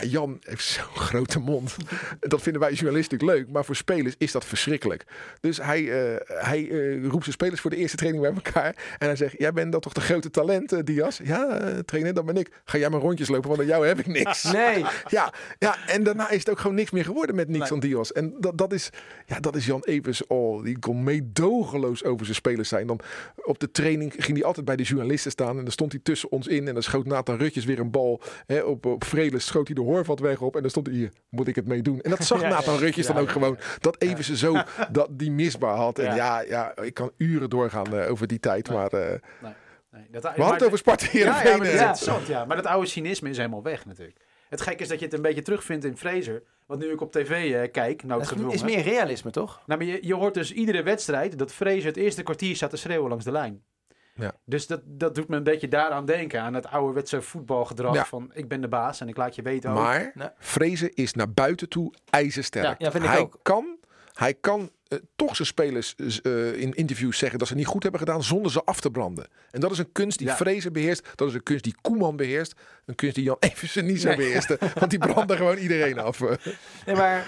ja, 0.00 0.08
Jan 0.08 0.38
heeft 0.40 0.64
zo'n 0.64 0.84
grote 1.08 1.38
mond. 1.38 1.76
dat 2.20 2.42
vinden 2.42 2.62
wij 2.62 2.72
journalisten 2.72 3.24
leuk. 3.24 3.50
Maar 3.50 3.64
voor 3.64 3.76
spelers 3.76 4.14
is 4.18 4.32
dat 4.32 4.44
verschrikkelijk. 4.44 5.04
Dus 5.40 5.56
hij, 5.56 5.80
eh, 5.80 6.20
hij 6.26 6.70
eh, 6.70 7.06
roept 7.06 7.22
zijn 7.22 7.34
spelers 7.34 7.60
voor 7.60 7.70
de 7.70 7.76
eerste 7.76 7.96
training 7.96 8.24
bij 8.24 8.34
elkaar. 8.34 8.96
En 8.98 9.06
hij 9.06 9.16
zegt, 9.16 9.34
jij 9.38 9.52
bent 9.52 9.72
dat 9.72 9.82
toch 9.82 9.92
de 9.92 10.00
grote 10.00 10.30
talent, 10.30 10.72
eh, 10.72 10.78
Diaz? 10.84 11.20
Ja, 11.24 11.60
trainer, 11.84 12.14
dat 12.14 12.26
ben 12.26 12.36
ik. 12.36 12.50
Ga 12.64 12.78
jij 12.78 12.90
maar 12.90 13.00
rondjes 13.00 13.28
lopen, 13.28 13.48
want 13.48 13.60
aan 13.60 13.66
jou 13.66 13.86
heb 13.86 13.98
ik 13.98 14.06
niks. 14.06 14.42
Nee. 14.54 14.84
Ja, 15.08 15.32
ja, 15.58 15.76
en 15.86 16.02
daarna 16.02 16.30
is 16.30 16.38
het 16.38 16.50
ook 16.50 16.58
gewoon 16.58 16.76
niks 16.76 16.90
meer 16.90 17.04
geworden 17.04 17.34
met 17.34 17.48
Nixon 17.48 17.80
Diaz. 17.80 18.10
En 18.10 18.34
dat, 18.38 18.58
dat, 18.58 18.72
is, 18.72 18.90
ja, 19.26 19.40
dat 19.40 19.56
is 19.56 19.66
Jan 19.66 19.82
Evers. 19.84 20.26
Oh, 20.26 20.64
die 20.64 20.78
kon 20.78 21.04
meedogenloos 21.04 22.04
over 22.04 22.24
zijn 22.24 22.36
spelers 22.36 22.68
zijn. 22.68 22.86
Dan 22.86 23.00
op 23.36 23.58
de 23.58 23.70
training 23.70 24.12
ging 24.16 24.36
hij 24.36 24.46
altijd 24.46 24.66
bij 24.66 24.76
de 24.76 24.82
journalisten 24.82 25.30
staan. 25.30 25.56
En 25.56 25.62
dan 25.62 25.72
stond 25.72 25.92
hij 25.92 26.00
tussen 26.02 26.30
ons 26.30 26.46
in. 26.46 26.68
En 26.68 26.74
dan 26.74 26.82
schoot 26.82 27.06
Nathan 27.06 27.36
Rutjes 27.36 27.64
weer 27.64 27.78
een 27.78 27.90
bal. 27.90 28.20
Hè, 28.46 28.60
op, 28.60 28.86
op 28.86 29.04
Vreles 29.04 29.46
schoot 29.46 29.66
hij 29.66 29.74
de 29.74 29.82
Horvat 29.84 30.20
weg 30.20 30.40
op. 30.40 30.54
En 30.56 30.60
dan 30.60 30.70
stond 30.70 30.86
hij 30.86 30.96
hier, 30.96 31.10
moet 31.28 31.48
ik 31.48 31.54
het 31.54 31.66
mee 31.66 31.82
doen? 31.82 32.00
En 32.00 32.10
dat 32.10 32.24
zag 32.24 32.40
Ja, 32.40 32.48
Nathan 32.48 32.74
ja, 32.74 32.80
Rutjes 32.80 33.06
dan 33.06 33.16
ook 33.18 33.30
gewoon. 33.30 33.58
Dat 33.78 34.02
Evers 34.02 34.32
zo 34.32 34.56
dat 34.92 35.08
die 35.10 35.30
misbaar 35.30 35.76
had. 35.76 35.98
En 35.98 36.04
Ja. 36.04 36.14
ja, 36.14 36.40
ja, 36.40 36.76
ik 36.82 36.94
kan 36.94 37.10
uren 37.16 37.50
doorgaan 37.50 37.98
eh, 37.98 38.10
over 38.10 38.26
die 38.26 38.40
tijd. 38.40 38.70
Maar 38.70 38.92
eh, 38.92 39.20
Nee, 39.90 40.06
dat, 40.10 40.22
we 40.22 40.28
hadden 40.28 40.52
het 40.54 40.62
over 40.64 40.78
Sparta 40.78 41.04
Ja, 41.04 41.10
Heerenveen. 41.10 41.50
ja, 41.50 41.56
maar 41.56 41.86
dat 41.86 41.96
is 42.00 42.06
eh. 42.06 42.26
Ja. 42.26 42.44
Maar 42.44 42.56
dat 42.56 42.66
oude 42.66 42.86
cynisme 42.86 43.30
is 43.30 43.36
helemaal 43.36 43.62
weg 43.62 43.86
natuurlijk. 43.86 44.18
Het 44.48 44.60
gekke 44.60 44.82
is 44.82 44.88
dat 44.88 44.98
je 44.98 45.04
het 45.04 45.14
een 45.14 45.22
beetje 45.22 45.42
terugvindt 45.42 45.84
in 45.84 45.96
Fraser. 45.96 46.42
Want 46.66 46.80
nu 46.80 46.90
ik 46.92 47.00
op 47.00 47.12
tv 47.12 47.30
eh, 47.54 47.70
kijk, 47.72 48.02
nou 48.02 48.20
het 48.20 48.28
Het 48.30 48.38
gedwongen. 48.38 48.54
is 48.54 48.62
meer 48.74 48.82
realisme, 48.82 49.30
toch? 49.30 49.62
Nou, 49.66 49.78
maar 49.80 49.88
je, 49.88 49.98
je 50.06 50.14
hoort 50.14 50.34
dus 50.34 50.52
iedere 50.52 50.82
wedstrijd 50.82 51.38
dat 51.38 51.52
Fraser 51.52 51.84
het 51.84 51.96
eerste 51.96 52.22
kwartier 52.22 52.56
staat 52.56 52.70
te 52.70 52.76
schreeuwen 52.76 53.08
langs 53.08 53.24
de 53.24 53.32
lijn. 53.32 53.62
Ja. 54.14 54.32
Dus 54.44 54.66
dat, 54.66 54.80
dat 54.84 55.14
doet 55.14 55.28
me 55.28 55.36
een 55.36 55.42
beetje 55.42 55.68
daaraan 55.68 56.04
denken. 56.06 56.40
Aan 56.40 56.54
het 56.54 56.66
ouderwetse 56.66 57.22
voetbalgedrag 57.22 57.94
Ja. 57.94 58.04
van 58.04 58.30
ik 58.34 58.48
ben 58.48 58.60
de 58.60 58.68
baas 58.68 59.00
en 59.00 59.08
ik 59.08 59.16
laat 59.16 59.34
je 59.34 59.42
weten. 59.42 59.70
ook. 59.70 59.76
Maar 59.76 60.10
Nee. 60.14 60.28
Vrezen 60.38 60.94
is 60.94 61.12
naar 61.14 61.30
buiten 61.32 61.68
toe 61.68 61.92
ijzersterk. 62.10 62.64
Ja, 62.64 62.74
ja, 62.78 62.90
vind 62.90 63.04
ik 63.04 63.10
hij 63.10 63.18
ook. 63.18 63.38
kan, 63.42 63.76
hij 64.12 64.34
kan 64.34 64.70
eh, 64.88 64.98
toch 65.16 65.36
zijn 65.36 65.48
spelers 65.48 65.94
eh, 66.22 66.52
in 66.60 66.72
interviews 66.74 67.18
zeggen 67.18 67.38
dat 67.38 67.48
ze 67.48 67.54
niet 67.54 67.66
goed 67.66 67.82
hebben 67.82 68.00
gedaan 68.00 68.22
zonder 68.22 68.52
ze 68.52 68.64
af 68.64 68.80
te 68.80 68.90
branden. 68.90 69.26
En 69.50 69.60
dat 69.60 69.70
is 69.70 69.78
een 69.78 69.92
kunst 69.92 70.18
die 70.18 70.26
Ja. 70.26 70.36
Vrezen 70.36 70.72
beheerst. 70.72 71.08
Dat 71.14 71.28
is 71.28 71.34
een 71.34 71.42
kunst 71.42 71.64
die 71.64 71.76
Koeman 71.80 72.16
beheerst. 72.16 72.54
Een 72.86 72.94
kunst 72.94 73.14
die 73.14 73.24
Jan 73.24 73.36
Eversen 73.50 73.84
niet 73.84 74.00
zo 74.00 74.08
Nee. 74.08 74.16
beheerste. 74.16 74.58
Want 74.74 74.90
die 74.90 74.98
brandde 74.98 75.36
gewoon 75.36 75.56
iedereen 75.56 75.98
af. 75.98 76.20
Nee, 76.86 76.96
maar 76.96 77.26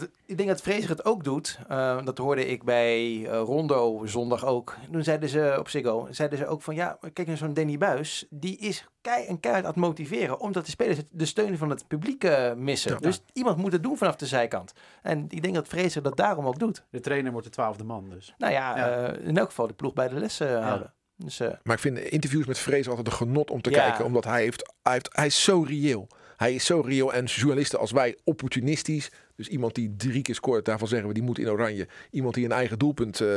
het, 0.00 0.10
ik 0.26 0.36
denk 0.36 0.48
dat 0.48 0.60
Vrezer 0.62 0.88
het 0.90 1.04
ook 1.04 1.24
doet. 1.24 1.58
Eh, 1.68 2.04
dat 2.04 2.18
hoorde 2.18 2.46
ik 2.46 2.62
bij 2.64 3.26
eh, 3.26 3.40
Rondo 3.40 4.06
zondag 4.06 4.44
ook. 4.44 4.76
Toen 4.92 5.02
zeiden 5.04 5.28
ze 5.28 5.56
op 5.58 5.68
Ziggo, 5.68 6.06
zeiden 6.10 6.38
ze 6.38 6.46
ook 6.46 6.62
van 6.62 6.74
ja, 6.74 6.98
kijk 7.12 7.28
naar 7.28 7.36
zo'n 7.36 7.54
Danny 7.54 7.78
Buis. 7.78 8.26
Die 8.30 8.56
is 8.58 8.86
kei 9.00 9.26
en 9.26 9.40
keihard 9.40 9.64
aan 9.66 9.72
het 9.72 9.80
motiveren. 9.80 10.40
Omdat 10.40 10.64
de 10.64 10.70
spelers 10.70 10.98
de 11.10 11.24
steun 11.24 11.58
van 11.58 11.70
het 11.70 11.88
publiek 11.88 12.24
eh, 12.24 12.52
missen. 12.54 12.92
Ja. 12.92 12.98
Dus 12.98 13.22
iemand 13.32 13.56
moet 13.56 13.72
het 13.72 13.82
doen 13.82 13.96
vanaf 13.96 14.16
de 14.16 14.26
zijkant. 14.26 14.72
En 15.02 15.24
ik 15.28 15.42
denk 15.42 15.54
dat 15.54 15.68
Vrezer 15.68 16.02
dat 16.02 16.16
daarom 16.16 16.46
ook 16.46 16.58
doet. 16.58 16.84
De 16.90 17.00
trainer 17.00 17.32
wordt 17.32 17.46
de 17.46 17.52
twaalfde 17.52 17.84
man 17.84 18.08
dus. 18.10 18.34
Nou 18.38 18.52
ja, 18.52 18.76
Ja. 18.76 19.06
eh, 19.12 19.26
in 19.26 19.36
elk 19.36 19.48
geval 19.48 19.66
de 19.66 19.74
ploeg 19.74 19.92
bij 19.92 20.08
de 20.08 20.14
les 20.18 20.40
eh, 20.40 20.64
houden. 20.66 20.92
Dus, 21.16 21.40
eh, 21.40 21.48
Maar 21.62 21.74
ik 21.74 21.80
vind 21.82 21.98
interviews 21.98 22.46
met 22.46 22.58
Vrezen 22.58 22.90
altijd 22.90 23.06
een 23.08 23.12
genot 23.26 23.50
om 23.50 23.62
te 23.62 23.70
Ja. 23.70 23.76
kijken. 23.88 24.04
Omdat 24.04 24.24
hij, 24.24 24.42
heeft, 24.42 24.72
hij, 24.82 24.92
heeft, 24.92 25.08
hij 25.12 25.26
is 25.26 25.44
zo 25.44 25.62
reëel. 25.62 26.06
Hij 26.36 26.54
is 26.54 26.64
zo 26.64 26.80
reëel. 26.80 27.12
En 27.12 27.24
journalisten 27.24 27.78
als 27.78 27.90
wij 27.90 28.16
opportunistisch. 28.24 29.10
Dus 29.42 29.50
iemand 29.50 29.74
die 29.74 29.96
drie 29.96 30.22
keer 30.22 30.34
scoort, 30.34 30.64
daarvan 30.64 30.88
zeggen 30.88 31.08
we 31.08 31.14
die 31.14 31.22
moet 31.22 31.38
in 31.38 31.50
oranje. 31.50 31.88
Iemand 32.10 32.34
die 32.34 32.44
een 32.44 32.52
eigen 32.52 32.78
doelpunt 32.78 33.20
eh, 33.20 33.28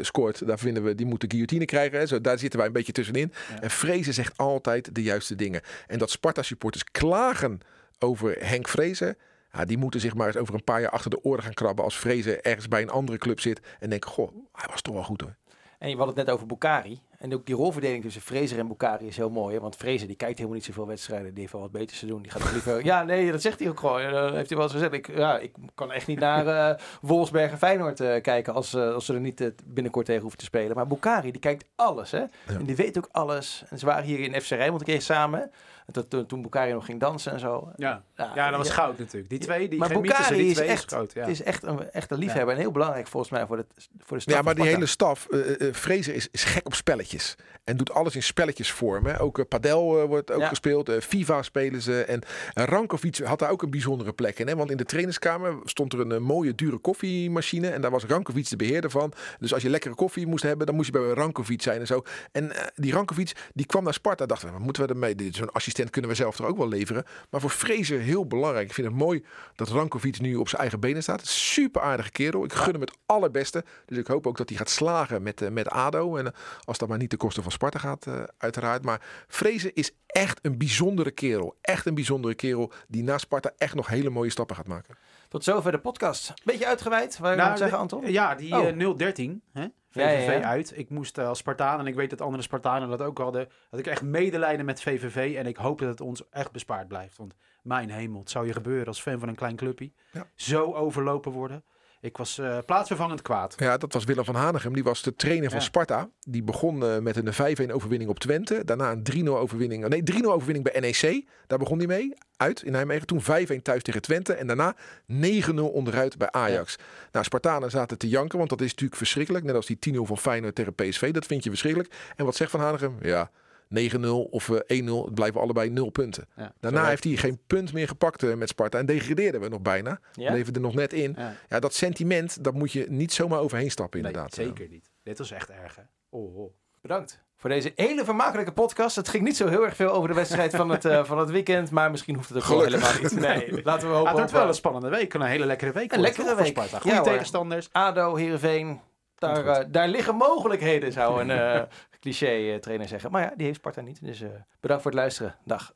scoort, 0.00 0.46
daar 0.46 0.58
vinden 0.58 0.84
we 0.84 0.94
die 0.94 1.06
moet 1.06 1.20
de 1.20 1.26
guillotine 1.30 1.64
krijgen. 1.64 1.98
Hè. 1.98 2.06
Zo, 2.06 2.20
daar 2.20 2.38
zitten 2.38 2.58
wij 2.58 2.68
een 2.68 2.74
beetje 2.74 2.92
tussenin. 2.92 3.32
Ja. 3.48 3.60
En 3.60 3.70
Vrezen 3.70 4.14
zegt 4.14 4.36
altijd 4.36 4.94
de 4.94 5.02
juiste 5.02 5.36
dingen. 5.36 5.60
En 5.86 5.98
dat 5.98 6.10
Sparta 6.10 6.42
supporters 6.42 6.84
klagen 6.84 7.60
over 7.98 8.36
Henk 8.38 8.68
Vrezen. 8.68 9.16
Ja, 9.52 9.64
die 9.64 9.78
moeten 9.78 10.00
zich 10.00 10.14
maar 10.14 10.26
eens 10.26 10.36
over 10.36 10.54
een 10.54 10.64
paar 10.64 10.80
jaar 10.80 10.90
achter 10.90 11.10
de 11.10 11.24
oren 11.24 11.42
gaan 11.42 11.54
krabben 11.54 11.84
als 11.84 11.98
Vrezen 11.98 12.42
ergens 12.42 12.68
bij 12.68 12.82
een 12.82 12.90
andere 12.90 13.18
club 13.18 13.40
zit. 13.40 13.60
En 13.80 13.90
denken, 13.90 14.10
goh, 14.10 14.34
hij 14.52 14.68
was 14.70 14.82
toch 14.82 14.94
wel 14.94 15.02
goed 15.02 15.20
hoor. 15.20 15.36
En 15.80 15.90
je 15.90 15.96
had 15.96 16.06
het 16.06 16.16
net 16.16 16.30
over 16.30 16.46
Bukari. 16.46 17.00
En 17.18 17.34
ook 17.34 17.46
die 17.46 17.54
rolverdeling 17.54 18.02
tussen 18.02 18.22
Fraser 18.22 18.58
en 18.58 18.68
Bukari 18.68 19.06
is 19.06 19.16
heel 19.16 19.30
mooi. 19.30 19.54
Hè? 19.54 19.60
Want 19.60 19.76
Fraser 19.76 20.06
die 20.06 20.16
kijkt 20.16 20.36
helemaal 20.36 20.56
niet 20.56 20.66
zoveel 20.66 20.86
wedstrijden. 20.86 21.30
Die 21.30 21.40
heeft 21.40 21.52
wel 21.52 21.62
wat 21.62 21.70
beters 21.70 21.98
te 21.98 22.06
doen. 22.06 22.22
Die 22.22 22.30
gaat 22.30 22.52
liever... 22.52 22.84
Ja, 22.90 23.02
nee, 23.02 23.30
dat 23.30 23.42
zegt 23.42 23.58
hij 23.58 23.68
ook 23.68 23.80
gewoon. 23.80 24.00
Eh, 24.00 24.32
heeft 24.32 24.48
hij 24.48 24.58
wel 24.58 24.62
eens 24.62 24.72
gezegd. 24.72 24.92
Ik, 24.92 25.16
ja, 25.16 25.38
ik 25.38 25.52
kan 25.74 25.92
echt 25.92 26.06
niet 26.06 26.18
naar 26.18 26.46
eh 26.46 26.78
Wolfsberg 27.00 27.50
en 27.50 27.58
Feyenoord 27.58 28.00
eh, 28.00 28.20
kijken 28.22 28.54
als, 28.54 28.74
eh, 28.74 28.94
als 28.94 29.04
ze 29.04 29.14
er 29.14 29.20
niet 29.20 29.52
binnenkort 29.64 30.06
tegen 30.06 30.20
hoeven 30.20 30.38
te 30.38 30.44
spelen. 30.44 30.76
Maar 30.76 30.86
Bukari, 30.86 31.30
die 31.30 31.40
kijkt 31.40 31.64
alles. 31.76 32.10
Hè? 32.10 32.24
En 32.46 32.64
die 32.64 32.76
weet 32.76 32.98
ook 32.98 33.08
alles. 33.12 33.64
En 33.68 33.78
ze 33.78 33.86
waren 33.86 34.04
hier 34.04 34.20
in 34.20 34.40
FC 34.40 34.50
Rijnmond 34.50 34.80
een 34.80 34.86
keer 34.86 35.02
samen. 35.02 35.50
En 35.92 36.26
toen- 36.26 36.42
Bukari 36.42 36.72
nog 36.72 36.84
ging 36.84 37.00
dansen 37.00 37.32
en 37.32 37.40
zo. 37.40 37.72
Ja, 37.76 38.02
Ja, 38.16 38.32
ja 38.34 38.48
dat 38.50 38.58
was 38.58 38.70
goud 38.70 38.98
natuurlijk. 38.98 39.30
Die 39.30 39.38
twee, 39.38 39.68
die 39.68 39.78
Maar 39.78 39.88
Bukari 40.00 40.36
die 40.36 40.46
is 40.46 40.54
twee 40.54 40.66
is 40.66 40.72
echt, 40.72 40.92
goud. 40.92 41.12
Ja. 41.12 41.20
het 41.20 41.30
is 41.30 41.42
echt 41.42 41.62
een, 41.62 41.90
echt 41.90 42.10
een 42.10 42.18
liefhebber. 42.18 42.54
En 42.54 42.60
heel 42.60 42.70
belangrijk 42.70 43.06
volgens 43.06 43.32
mij 43.32 43.46
voor 43.46 43.56
de, 43.56 43.66
voor 43.98 44.16
de 44.16 44.22
staf 44.22 44.34
Ja, 44.34 44.42
maar 44.42 44.54
die 44.54 44.64
hele 44.66 44.86
staf, 44.86 45.26
eh 45.30 45.60
eh, 45.68 45.74
Fraser 45.74 46.14
is, 46.14 46.28
is 46.30 46.44
gek 46.44 46.66
op 46.66 46.74
spelletjes. 46.74 47.34
En 47.64 47.76
doet 47.76 47.92
alles 47.92 48.14
in 48.14 48.22
spelletjesvorm. 48.22 49.06
Hè. 49.06 49.20
Ook 49.20 49.48
padel 49.48 50.06
wordt 50.06 50.30
ook 50.32 50.40
Ja. 50.40 50.48
gespeeld. 50.48 50.90
FIFA 51.00 51.42
spelen 51.42 51.82
ze. 51.82 52.04
En 52.04 52.22
Rankovic 52.54 53.16
had 53.16 53.38
daar 53.38 53.50
ook 53.50 53.62
een 53.62 53.70
bijzondere 53.70 54.12
plek 54.12 54.38
in. 54.38 54.46
Hè. 54.48 54.56
Want 54.56 54.70
in 54.70 54.76
de 54.76 54.84
trainingskamer 54.84 55.54
stond 55.64 55.92
er 55.92 56.00
een 56.00 56.22
mooie 56.22 56.54
dure 56.54 56.78
koffiemachine. 56.78 57.68
En 57.68 57.80
daar 57.80 57.90
was 57.90 58.04
Rankovic 58.04 58.48
de 58.48 58.56
beheerder 58.56 58.90
van. 58.90 59.12
Dus 59.38 59.54
als 59.54 59.62
je 59.62 59.70
lekkere 59.70 59.94
koffie 59.94 60.26
moest 60.26 60.42
hebben, 60.42 60.66
dan 60.66 60.74
moest 60.74 60.86
je 60.86 60.92
bij 60.92 61.10
Rankovic 61.10 61.62
zijn 61.62 61.80
en 61.80 61.86
zo. 61.86 62.02
En 62.32 62.52
die 62.74 62.92
Rankovic, 62.92 63.32
die 63.54 63.66
kwam 63.66 63.84
naar 63.84 63.94
Sparta. 63.94 64.26
Dachten 64.26 64.46
we, 64.46 64.52
wat 64.54 64.62
moeten 64.62 64.82
we 64.82 64.88
ermee? 64.88 65.14
Zo'n 65.30 65.52
assistent 65.52 65.79
kunnen 65.88 66.10
we 66.10 66.16
zelf 66.16 66.38
er 66.38 66.46
ook 66.46 66.56
wel 66.56 66.68
leveren. 66.68 67.04
Maar 67.30 67.40
voor 67.40 67.50
Fraser 67.50 67.98
heel 68.00 68.26
belangrijk. 68.26 68.66
Ik 68.68 68.74
vind 68.74 68.86
het 68.86 68.96
mooi 68.96 69.24
dat 69.54 69.68
Rankovic 69.68 70.20
nu 70.20 70.34
op 70.36 70.48
zijn 70.48 70.60
eigen 70.60 70.80
benen 70.80 71.02
staat. 71.02 71.26
Super 71.26 71.80
aardige 71.82 72.10
kerel. 72.10 72.44
Ik 72.44 72.52
gun 72.52 72.72
hem 72.72 72.80
het 72.80 72.96
allerbeste. 73.06 73.64
Dus 73.86 73.98
ik 73.98 74.06
hoop 74.06 74.26
ook 74.26 74.36
dat 74.36 74.48
hij 74.48 74.58
gaat 74.58 74.70
slagen 74.70 75.22
met, 75.22 75.42
eh, 75.42 75.48
met 75.50 75.68
ADO. 75.68 76.16
En 76.16 76.26
eh, 76.26 76.32
als 76.64 76.78
dat 76.78 76.88
maar 76.88 76.98
niet 76.98 77.08
ten 77.10 77.18
koste 77.18 77.42
van 77.42 77.52
Sparta 77.52 77.78
gaat, 77.78 78.06
eh, 78.06 78.22
uiteraard. 78.38 78.84
Maar 78.84 79.00
Fraser 79.28 79.70
is 79.74 79.90
echt 80.06 80.38
een 80.42 80.58
bijzondere 80.58 81.10
kerel. 81.10 81.56
Echt 81.60 81.86
een 81.86 81.94
bijzondere 81.94 82.34
kerel 82.34 82.72
die 82.88 83.02
na 83.02 83.18
Sparta 83.18 83.52
echt 83.58 83.74
nog 83.74 83.86
hele 83.88 84.10
mooie 84.10 84.30
stappen 84.30 84.56
gaat 84.56 84.66
maken. 84.68 84.96
Tot 85.28 85.44
zover 85.44 85.72
de 85.72 85.78
podcast. 85.78 86.32
Beetje 86.44 86.66
uitgeweid, 86.66 87.18
waar 87.18 87.30
je 87.30 87.36
Nou, 87.36 87.56
zeggen, 87.56 87.78
Anton? 87.78 88.12
Ja, 88.12 88.34
die 88.34 88.54
Oh. 88.56 88.68
eh, 88.68 88.96
013, 88.96 89.42
hè? 89.52 89.66
VVV 89.90 90.26
Ja, 90.26 90.32
ja, 90.32 90.32
ja. 90.32 90.48
uit. 90.48 90.78
Ik 90.78 90.90
moest 90.90 91.18
eh, 91.18 91.28
als 91.28 91.38
Spartaan, 91.38 91.78
en 91.78 91.86
ik 91.86 91.94
weet 91.94 92.10
dat 92.10 92.20
andere 92.20 92.42
Spartanen 92.42 92.88
dat 92.88 93.02
ook 93.02 93.18
hadden, 93.18 93.48
had 93.70 93.80
ik 93.80 93.86
echt 93.86 94.02
medelijden 94.02 94.64
met 94.64 94.82
VVV. 94.82 95.36
En 95.36 95.46
ik 95.46 95.56
hoop 95.56 95.78
dat 95.78 95.88
het 95.88 96.00
ons 96.00 96.28
echt 96.30 96.52
bespaard 96.52 96.88
blijft. 96.88 97.16
Want 97.16 97.34
mijn 97.62 97.90
hemel, 97.90 98.20
het 98.20 98.30
zou 98.30 98.46
je 98.46 98.52
gebeuren 98.52 98.86
als 98.86 99.02
fan 99.02 99.18
van 99.18 99.28
een 99.28 99.34
klein 99.34 99.56
clubje. 99.56 99.92
Ja. 100.12 100.26
Zo 100.34 100.72
overlopen 100.72 101.32
worden. 101.32 101.64
Ik 102.02 102.16
was 102.16 102.38
eh, 102.38 102.58
plaatsvervangend 102.66 103.22
kwaad. 103.22 103.54
Ja, 103.56 103.76
dat 103.76 103.92
was 103.92 104.04
Willem 104.04 104.24
van 104.24 104.34
Hanegem. 104.34 104.74
Die 104.74 104.84
was 104.84 105.02
de 105.02 105.14
trainer 105.14 105.50
van. 105.50 105.62
Sparta. 105.62 106.08
Die 106.20 106.42
begon 106.42 106.84
eh, 106.84 106.98
met 106.98 107.16
een 107.16 107.68
5-1 107.68 107.72
overwinning 107.72 108.10
op 108.10 108.18
Twente. 108.18 108.64
Daarna 108.64 108.90
een 108.90 109.26
3-0 109.26 109.28
overwinning. 109.28 109.88
Nee, 109.88 110.02
3-0 110.12 110.24
overwinning 110.24 110.72
bij 110.72 110.80
NEC. 110.80 111.24
Daar 111.46 111.58
begon 111.58 111.78
hij 111.78 111.86
mee. 111.86 112.14
Uit 112.36 112.62
in 112.62 112.72
Nijmegen. 112.72 113.06
Toen 113.06 113.22
5-1 113.22 113.62
thuis 113.62 113.82
tegen 113.82 114.02
Twente. 114.02 114.32
En 114.32 114.46
daarna 114.46 114.76
9-0 115.12 115.54
onderuit 115.54 116.18
bij 116.18 116.30
Ajax. 116.30 116.76
Nou, 117.12 117.24
Spartanen 117.24 117.70
zaten 117.70 117.98
te 117.98 118.08
janken. 118.08 118.38
Want 118.38 118.50
dat 118.50 118.60
is 118.60 118.70
natuurlijk 118.70 118.96
verschrikkelijk. 118.96 119.44
Net 119.44 119.54
als 119.54 119.66
die 119.66 119.94
10-0 119.94 119.96
van 120.02 120.18
Feyenoord 120.18 120.54
tegen 120.54 120.74
PSV. 120.74 121.10
Dat 121.10 121.26
vind 121.26 121.44
je 121.44 121.50
verschrikkelijk. 121.50 121.94
En 122.16 122.24
wat 122.24 122.36
zegt 122.36 122.50
Van 122.50 122.60
Hanegem? 122.60 122.96
Ja, 123.00 123.30
9-0 123.78 124.30
of 124.30 124.50
eh, 124.50 124.82
1-0. 124.82 125.04
Het 125.04 125.14
blijven 125.14 125.40
allebei 125.40 125.70
0 125.70 125.90
punten. 125.90 126.28
Ja, 126.36 126.52
Daarna 126.60 126.86
heeft 126.86 127.04
hij 127.04 127.16
geen 127.16 127.38
punt 127.46 127.72
meer 127.72 127.88
gepakt 127.88 128.22
eh, 128.22 128.34
met 128.34 128.48
Sparta. 128.48 128.78
En 128.78 128.86
degradeerden 128.86 129.40
we 129.40 129.48
nog 129.48 129.60
bijna. 129.60 130.00
Ja? 130.12 130.30
Bleven 130.30 130.54
er 130.54 130.60
nog 130.60 130.74
net 130.74 130.92
in. 130.92 131.14
Ja. 131.16 131.34
Ja, 131.48 131.60
dat 131.60 131.74
sentiment, 131.74 132.44
dat 132.44 132.54
moet 132.54 132.72
je 132.72 132.86
niet 132.88 133.12
zomaar 133.12 133.38
overheen 133.38 133.70
stappen 133.70 134.00
Nee, 134.00 134.08
inderdaad. 134.10 134.34
zeker 134.34 134.68
niet. 134.68 134.90
Dit 135.02 135.18
was 135.18 135.30
echt 135.30 135.50
erg, 135.50 135.76
hè? 135.76 135.82
Oh, 136.08 136.36
oh. 136.36 136.52
Bedankt 136.80 137.20
voor 137.36 137.50
deze 137.50 137.72
hele 137.74 138.04
vermakelijke 138.04 138.52
podcast. 138.52 138.96
Het 138.96 139.08
ging 139.08 139.24
niet 139.24 139.36
zo 139.36 139.46
heel 139.48 139.64
erg 139.64 139.76
veel 139.76 139.90
over 139.90 140.08
de 140.08 140.14
wedstrijd 140.14 140.56
van 140.56 140.68
het, 140.68 140.84
eh, 140.84 141.04
van 141.10 141.18
het 141.18 141.30
weekend, 141.30 141.70
maar 141.70 141.90
misschien 141.90 142.14
hoeft 142.14 142.28
het 142.28 142.38
ook 142.38 142.48
wel 142.48 142.62
helemaal 142.62 142.92
niet. 143.02 143.20
Nee, 143.28 143.62
laten 143.64 143.88
we 143.88 143.94
hopen 143.94 144.08
het 144.10 144.18
wordt 144.18 144.30
op 144.30 144.32
wel 144.32 144.42
eh, 144.42 144.48
een 144.48 144.54
spannende 144.54 144.88
week. 144.88 145.14
Een 145.14 145.22
hele 145.22 145.46
lekkere 145.46 145.72
week. 145.72 145.92
Een 145.92 146.04
het 146.04 146.16
lekkere 146.16 146.36
week. 146.36 146.46
Sparta. 146.46 146.78
Goede 146.78 147.00
tegenstanders. 147.00 147.68
ADO, 147.72 148.14
Heerenveen. 148.14 148.80
Daar, 149.20 149.46
eh, 149.46 149.64
daar 149.68 149.88
liggen 149.88 150.14
mogelijkheden, 150.14 150.92
zou 150.92 151.20
een 151.20 151.30
eh, 151.30 151.62
cliché-trainer 152.00 152.88
zeggen. 152.88 153.10
Maar 153.10 153.22
ja, 153.22 153.32
die 153.36 153.46
heeft 153.46 153.58
Sparta 153.58 153.80
niet. 153.80 154.04
Dus 154.04 154.20
eh, 154.20 154.28
bedankt 154.60 154.82
voor 154.82 154.90
het 154.90 155.00
luisteren. 155.00 155.36
Dag. 155.44 155.74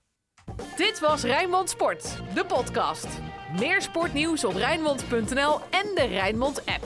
Dit 0.76 1.00
was 1.00 1.22
Rijnmond 1.22 1.70
Sport, 1.70 2.20
de 2.34 2.44
podcast. 2.44 3.08
Meer 3.58 3.82
sportnieuws 3.82 4.44
op 4.44 4.54
Rijnmond.nl 4.54 5.60
en 5.70 5.94
de 5.94 6.06
Rijnmond 6.08 6.66
app. 6.66 6.84